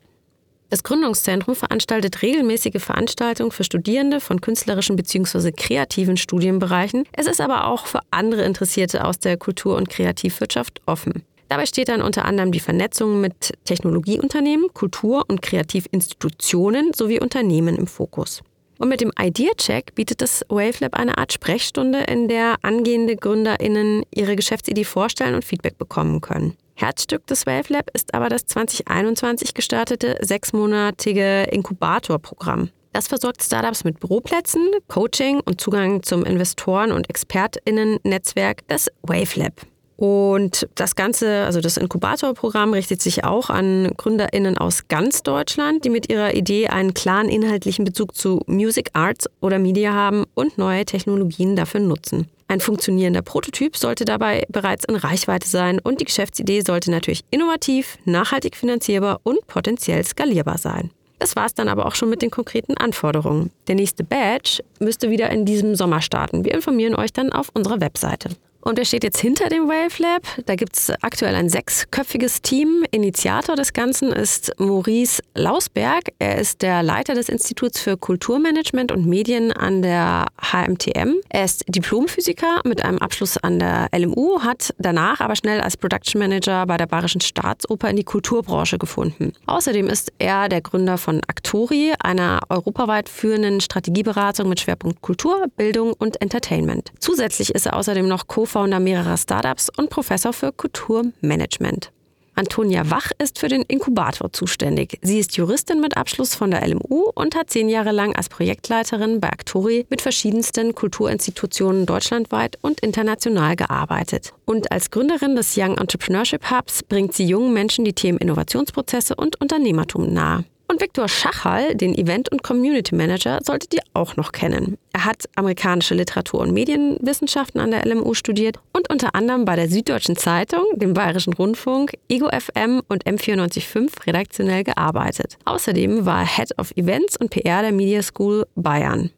Das 0.69 0.83
Gründungszentrum 0.83 1.55
veranstaltet 1.55 2.21
regelmäßige 2.21 2.81
Veranstaltungen 2.81 3.51
für 3.51 3.63
Studierende 3.63 4.19
von 4.19 4.39
künstlerischen 4.39 4.95
bzw. 4.95 5.51
kreativen 5.51 6.15
Studienbereichen. 6.15 7.05
Es 7.11 7.25
ist 7.25 7.41
aber 7.41 7.65
auch 7.65 7.87
für 7.87 8.01
andere 8.11 8.43
Interessierte 8.43 9.03
aus 9.05 9.17
der 9.17 9.37
Kultur- 9.37 9.77
und 9.77 9.89
Kreativwirtschaft 9.89 10.81
offen. 10.85 11.23
Dabei 11.47 11.65
steht 11.65 11.89
dann 11.89 12.03
unter 12.03 12.25
anderem 12.25 12.51
die 12.51 12.59
Vernetzung 12.59 13.19
mit 13.19 13.53
Technologieunternehmen, 13.65 14.71
Kultur- 14.75 15.25
und 15.27 15.41
Kreativinstitutionen 15.41 16.93
sowie 16.93 17.19
Unternehmen 17.19 17.75
im 17.75 17.87
Fokus. 17.87 18.43
Und 18.77 18.89
mit 18.89 19.01
dem 19.01 19.11
Idea 19.19 19.51
Check 19.57 19.95
bietet 19.95 20.21
das 20.21 20.45
Wavelab 20.47 20.93
eine 20.93 21.17
Art 21.17 21.33
Sprechstunde, 21.33 22.01
in 22.01 22.27
der 22.27 22.57
angehende 22.61 23.15
GründerInnen 23.15 24.03
ihre 24.13 24.35
Geschäftsidee 24.35 24.85
vorstellen 24.85 25.33
und 25.33 25.43
Feedback 25.43 25.79
bekommen 25.79 26.21
können. 26.21 26.55
Herzstück 26.79 27.27
des 27.27 27.45
Wavelab 27.45 27.89
ist 27.93 28.13
aber 28.13 28.29
das 28.29 28.45
2021 28.45 29.53
gestartete 29.53 30.17
sechsmonatige 30.21 31.43
Inkubatorprogramm. 31.51 32.69
Das 32.93 33.07
versorgt 33.07 33.43
Startups 33.43 33.83
mit 33.83 33.99
Büroplätzen, 33.99 34.65
Coaching 34.87 35.41
und 35.41 35.61
Zugang 35.61 36.01
zum 36.03 36.25
Investoren- 36.25 36.91
und 36.91 37.09
ExpertInnen-Netzwerk, 37.09 38.67
das 38.67 38.89
Wavelab. 39.03 39.53
Und 39.99 40.65
das 40.75 40.95
Ganze, 40.95 41.43
also 41.43 41.59
das 41.59 41.75
Inkubatorprogramm, 41.75 42.71
richtet 42.71 43.01
sich 43.01 43.25
auch 43.25 43.49
an 43.49 43.91
GründerInnen 43.97 44.57
aus 44.57 44.87
ganz 44.87 45.23
Deutschland, 45.23 45.83
die 45.83 45.89
mit 45.89 46.09
ihrer 46.09 46.35
Idee 46.35 46.67
einen 46.67 46.93
klaren 46.93 47.27
inhaltlichen 47.27 47.83
Bezug 47.83 48.15
zu 48.15 48.41
Music, 48.47 48.91
Arts 48.93 49.29
oder 49.41 49.59
Media 49.59 49.91
haben 49.91 50.23
und 50.35 50.57
neue 50.57 50.85
Technologien 50.85 51.57
dafür 51.57 51.81
nutzen. 51.81 52.29
Ein 52.47 52.61
funktionierender 52.61 53.21
Prototyp 53.21 53.75
sollte 53.75 54.05
dabei 54.05 54.45
bereits 54.47 54.85
in 54.85 54.95
Reichweite 54.95 55.49
sein 55.49 55.79
und 55.79 55.99
die 55.99 56.05
Geschäftsidee 56.05 56.61
sollte 56.61 56.91
natürlich 56.91 57.25
innovativ, 57.29 57.97
nachhaltig 58.05 58.55
finanzierbar 58.55 59.19
und 59.23 59.47
potenziell 59.47 60.05
skalierbar 60.05 60.57
sein. 60.57 60.91
Das 61.19 61.35
war 61.35 61.45
es 61.45 61.55
dann 61.55 61.67
aber 61.67 61.85
auch 61.85 61.95
schon 61.95 62.09
mit 62.09 62.21
den 62.21 62.31
konkreten 62.31 62.77
Anforderungen. 62.77 63.51
Der 63.67 63.75
nächste 63.75 64.05
Badge 64.05 64.63
müsste 64.79 65.09
wieder 65.09 65.29
in 65.29 65.43
diesem 65.43 65.75
Sommer 65.75 65.99
starten. 65.99 66.45
Wir 66.45 66.53
informieren 66.53 66.95
euch 66.95 67.11
dann 67.11 67.33
auf 67.33 67.49
unserer 67.53 67.81
Webseite. 67.81 68.29
Und 68.61 68.77
wer 68.77 68.83
steht 68.83 69.05
jetzt 69.05 69.19
hinter 69.19 69.47
dem 69.47 69.69
Wave 69.69 70.01
Lab? 70.01 70.23
Da 70.45 70.55
gibt 70.55 70.75
es 70.75 70.91
aktuell 71.01 71.33
ein 71.35 71.47
sechsköpfiges 71.47 72.41
Team. 72.41 72.83
Initiator 72.91 73.55
des 73.55 73.71
Ganzen 73.71 74.11
ist 74.11 74.51
Maurice 74.59 75.23
Lausberg. 75.33 76.09
Er 76.19 76.37
ist 76.39 76.61
der 76.61 76.83
Leiter 76.83 77.13
des 77.13 77.29
Instituts 77.29 77.79
für 77.79 77.95
Kulturmanagement 77.95 78.91
und 78.91 79.05
Medien 79.05 79.53
an 79.53 79.81
der 79.81 80.25
HMTM. 80.41 81.15
Er 81.29 81.45
ist 81.45 81.63
Diplomphysiker 81.69 82.59
mit 82.65 82.83
einem 82.83 82.97
Abschluss 82.97 83.37
an 83.37 83.59
der 83.59 83.87
LMU, 83.95 84.41
hat 84.41 84.73
danach 84.77 85.21
aber 85.21 85.37
schnell 85.37 85.61
als 85.61 85.77
Production 85.77 86.19
Manager 86.19 86.65
bei 86.65 86.75
der 86.75 86.87
Bayerischen 86.87 87.21
Staatsoper 87.21 87.89
in 87.89 87.95
die 87.95 88.03
Kulturbranche 88.03 88.77
gefunden. 88.77 89.31
Außerdem 89.45 89.87
ist 89.87 90.11
er 90.19 90.49
der 90.49 90.61
Gründer 90.61 90.97
von 90.97 91.21
Actori, 91.27 91.93
einer 91.99 92.41
europaweit 92.49 93.07
führenden 93.07 93.61
Strategieberatung 93.61 94.49
mit 94.49 94.59
Schwerpunkt 94.59 95.01
Kultur, 95.01 95.45
Bildung 95.55 95.93
und 95.93 96.21
Entertainment. 96.21 96.91
Zusätzlich 96.99 97.55
ist 97.55 97.65
er 97.65 97.77
außerdem 97.77 98.05
noch 98.07 98.27
Co 98.27 98.48
Co-Founder 98.49 98.79
mehrerer 98.79 99.17
Startups 99.17 99.69
und 99.77 99.89
Professor 99.89 100.33
für 100.33 100.51
Kulturmanagement. 100.51 101.91
Antonia 102.33 102.89
Wach 102.89 103.11
ist 103.19 103.37
für 103.37 103.47
den 103.47 103.63
Inkubator 103.63 104.31
zuständig. 104.31 104.97
Sie 105.01 105.19
ist 105.19 105.35
Juristin 105.37 105.81
mit 105.81 105.97
Abschluss 105.97 106.35
von 106.35 106.51
der 106.51 106.65
LMU 106.67 107.11
und 107.13 107.35
hat 107.35 107.49
zehn 107.49 107.69
Jahre 107.69 107.91
lang 107.91 108.15
als 108.15 108.29
Projektleiterin 108.29 109.19
bei 109.19 109.29
Actori 109.29 109.85
mit 109.89 110.01
verschiedensten 110.01 110.73
Kulturinstitutionen 110.73 111.85
deutschlandweit 111.85 112.57
und 112.61 112.79
international 112.79 113.55
gearbeitet. 113.55 114.33
Und 114.45 114.71
als 114.71 114.89
Gründerin 114.89 115.35
des 115.35 115.55
Young 115.57 115.77
Entrepreneurship 115.77 116.49
Hubs 116.49 116.81
bringt 116.81 117.13
sie 117.13 117.25
jungen 117.25 117.53
Menschen 117.53 117.85
die 117.85 117.93
Themen 117.93 118.17
Innovationsprozesse 118.17 119.15
und 119.15 119.39
Unternehmertum 119.39 120.11
nahe. 120.11 120.45
Und 120.71 120.81
Viktor 120.81 121.07
Schachal, 121.07 121.73
den 121.73 121.95
Event- 121.95 122.31
und 122.31 122.43
Community 122.43 122.93
Manager, 122.93 123.39
solltet 123.43 123.73
ihr 123.73 123.81
auch 123.93 124.17
noch 124.17 124.31
kennen. 124.31 124.77
Er 124.93 125.05
hat 125.05 125.27
amerikanische 125.35 125.95
Literatur- 125.95 126.41
und 126.41 126.51
Medienwissenschaften 126.51 127.59
an 127.59 127.71
der 127.71 127.87
LMU 127.87 128.13
studiert 128.13 128.59
und 128.71 128.87
unter 128.87 129.15
anderem 129.15 129.45
bei 129.45 129.55
der 129.55 129.67
Süddeutschen 129.67 130.15
Zeitung, 130.15 130.65
dem 130.75 130.93
Bayerischen 130.93 131.33
Rundfunk, 131.33 131.93
Ego 132.07 132.29
FM 132.29 132.83
und 132.87 133.05
M945 133.05 134.05
redaktionell 134.05 134.63
gearbeitet. 134.63 135.39
Außerdem 135.45 136.05
war 136.05 136.21
er 136.21 136.37
Head 136.37 136.59
of 136.59 136.71
Events 136.75 137.17
und 137.17 137.31
PR 137.31 137.63
der 137.63 137.71
Media 137.71 138.03
School 138.03 138.45
Bayern. 138.55 139.09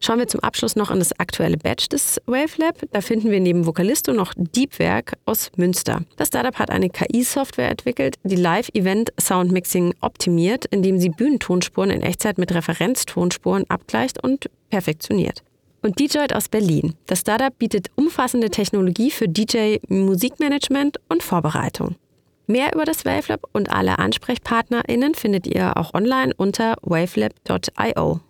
Schauen 0.00 0.18
wir 0.18 0.28
zum 0.28 0.40
Abschluss 0.40 0.76
noch 0.76 0.90
an 0.90 1.00
das 1.00 1.18
aktuelle 1.18 1.56
Badge 1.56 1.88
des 1.90 2.20
WaveLab. 2.26 2.82
Da 2.92 3.00
finden 3.00 3.30
wir 3.30 3.40
neben 3.40 3.66
Vocalisto 3.66 4.12
noch 4.12 4.32
Deepwerk 4.36 5.14
aus 5.24 5.50
Münster. 5.56 6.02
Das 6.16 6.28
Startup 6.28 6.56
hat 6.58 6.70
eine 6.70 6.88
KI-Software 6.88 7.70
entwickelt, 7.70 8.16
die 8.22 8.36
Live-Event-Soundmixing 8.36 9.94
optimiert, 10.00 10.66
indem 10.66 10.98
sie 10.98 11.08
Bühnentonspuren 11.08 11.90
in 11.90 12.02
Echtzeit 12.02 12.38
mit 12.38 12.54
Referenztonspuren 12.54 13.64
abgleicht 13.68 14.22
und 14.22 14.48
perfektioniert. 14.70 15.42
Und 15.82 15.98
DJit 15.98 16.34
aus 16.34 16.48
Berlin. 16.48 16.94
Das 17.06 17.20
Startup 17.20 17.56
bietet 17.56 17.88
umfassende 17.94 18.50
Technologie 18.50 19.10
für 19.10 19.28
DJ-Musikmanagement 19.28 20.98
und 21.08 21.22
Vorbereitung. 21.22 21.96
Mehr 22.46 22.74
über 22.74 22.84
das 22.84 23.04
WaveLab 23.04 23.42
und 23.52 23.70
alle 23.70 23.98
AnsprechpartnerInnen 23.98 25.14
findet 25.14 25.46
ihr 25.46 25.76
auch 25.76 25.92
online 25.92 26.32
unter 26.34 26.76
wavelab.io. 26.80 28.20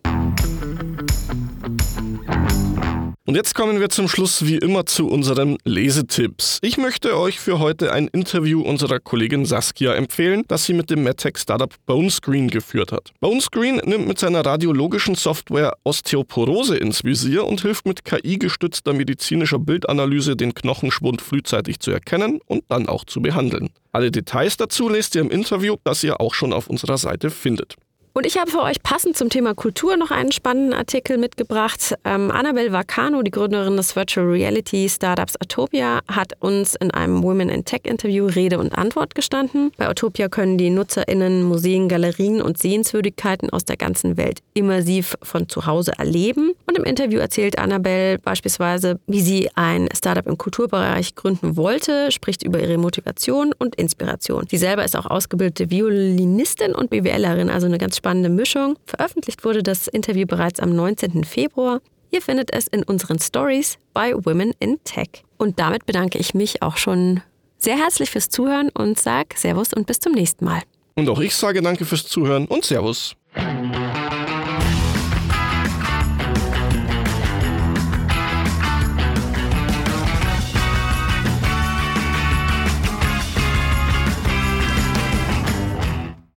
Und 3.28 3.34
jetzt 3.34 3.54
kommen 3.54 3.78
wir 3.78 3.90
zum 3.90 4.08
Schluss 4.08 4.46
wie 4.46 4.56
immer 4.56 4.86
zu 4.86 5.06
unseren 5.06 5.58
Lesetipps. 5.64 6.56
Ich 6.62 6.78
möchte 6.78 7.14
euch 7.18 7.38
für 7.38 7.58
heute 7.58 7.92
ein 7.92 8.08
Interview 8.08 8.62
unserer 8.62 9.00
Kollegin 9.00 9.44
Saskia 9.44 9.92
empfehlen, 9.92 10.44
das 10.48 10.64
sie 10.64 10.72
mit 10.72 10.88
dem 10.88 11.02
MedTech-Startup 11.02 11.74
Bonescreen 11.84 12.48
geführt 12.48 12.90
hat. 12.90 13.12
Bonescreen 13.20 13.82
nimmt 13.84 14.08
mit 14.08 14.18
seiner 14.18 14.46
radiologischen 14.46 15.14
Software 15.14 15.76
Osteoporose 15.84 16.78
ins 16.78 17.04
Visier 17.04 17.44
und 17.44 17.60
hilft 17.60 17.84
mit 17.84 18.06
KI-gestützter 18.06 18.94
medizinischer 18.94 19.58
Bildanalyse 19.58 20.34
den 20.34 20.54
Knochenschwund 20.54 21.20
frühzeitig 21.20 21.80
zu 21.80 21.90
erkennen 21.90 22.40
und 22.46 22.64
dann 22.70 22.88
auch 22.88 23.04
zu 23.04 23.20
behandeln. 23.20 23.68
Alle 23.92 24.10
Details 24.10 24.56
dazu 24.56 24.88
lest 24.88 25.14
ihr 25.16 25.20
im 25.20 25.30
Interview, 25.30 25.76
das 25.84 26.02
ihr 26.02 26.18
auch 26.22 26.32
schon 26.32 26.54
auf 26.54 26.68
unserer 26.68 26.96
Seite 26.96 27.28
findet. 27.28 27.76
Und 28.18 28.26
ich 28.26 28.36
habe 28.36 28.50
für 28.50 28.62
euch 28.62 28.82
passend 28.82 29.16
zum 29.16 29.30
Thema 29.30 29.54
Kultur 29.54 29.96
noch 29.96 30.10
einen 30.10 30.32
spannenden 30.32 30.74
Artikel 30.74 31.18
mitgebracht. 31.18 31.94
Ähm, 32.04 32.32
Annabelle 32.32 32.72
Vacano, 32.72 33.22
die 33.22 33.30
Gründerin 33.30 33.76
des 33.76 33.94
Virtual 33.94 34.26
Reality 34.26 34.88
Startups 34.88 35.36
Atopia, 35.36 36.00
hat 36.08 36.32
uns 36.40 36.74
in 36.74 36.90
einem 36.90 37.22
Women 37.22 37.48
in 37.48 37.64
Tech 37.64 37.82
Interview 37.84 38.26
Rede 38.26 38.58
und 38.58 38.76
Antwort 38.76 39.14
gestanden. 39.14 39.70
Bei 39.76 39.86
Atopia 39.86 40.28
können 40.28 40.58
die 40.58 40.70
NutzerInnen 40.70 41.44
Museen, 41.44 41.88
Galerien 41.88 42.42
und 42.42 42.58
Sehenswürdigkeiten 42.58 43.50
aus 43.50 43.64
der 43.64 43.76
ganzen 43.76 44.16
Welt 44.16 44.40
immersiv 44.52 45.14
von 45.22 45.48
zu 45.48 45.66
Hause 45.66 45.92
erleben. 45.96 46.54
Und 46.66 46.76
im 46.76 46.82
Interview 46.82 47.20
erzählt 47.20 47.56
Annabelle 47.56 48.18
beispielsweise, 48.18 48.98
wie 49.06 49.20
sie 49.20 49.48
ein 49.54 49.88
Startup 49.96 50.26
im 50.26 50.36
Kulturbereich 50.38 51.14
gründen 51.14 51.56
wollte, 51.56 52.10
spricht 52.10 52.42
über 52.42 52.58
ihre 52.58 52.78
Motivation 52.78 53.52
und 53.56 53.76
Inspiration. 53.76 54.46
Sie 54.50 54.58
selber 54.58 54.84
ist 54.84 54.96
auch 54.96 55.06
ausgebildete 55.06 55.70
Violinistin 55.70 56.74
und 56.74 56.90
BWLerin, 56.90 57.48
also 57.48 57.68
eine 57.68 57.78
ganz 57.78 57.96
spannende 57.96 58.07
spannende 58.08 58.30
Mischung. 58.30 58.78
Veröffentlicht 58.86 59.44
wurde 59.44 59.62
das 59.62 59.86
Interview 59.86 60.26
bereits 60.26 60.60
am 60.60 60.74
19. 60.74 61.24
Februar. 61.24 61.82
Ihr 62.10 62.22
findet 62.22 62.50
es 62.54 62.66
in 62.66 62.82
unseren 62.82 63.18
Stories 63.18 63.76
bei 63.92 64.14
Women 64.14 64.54
in 64.60 64.82
Tech. 64.82 65.24
Und 65.36 65.58
damit 65.58 65.84
bedanke 65.84 66.16
ich 66.16 66.32
mich 66.32 66.62
auch 66.62 66.78
schon 66.78 67.20
sehr 67.58 67.76
herzlich 67.76 68.08
fürs 68.08 68.30
Zuhören 68.30 68.70
und 68.70 68.98
sage 68.98 69.36
Servus 69.36 69.74
und 69.74 69.86
bis 69.86 70.00
zum 70.00 70.12
nächsten 70.12 70.46
Mal. 70.46 70.62
Und 70.94 71.06
auch 71.10 71.20
ich 71.20 71.34
sage 71.34 71.60
danke 71.60 71.84
fürs 71.84 72.06
Zuhören 72.06 72.46
und 72.46 72.64
Servus. 72.64 73.14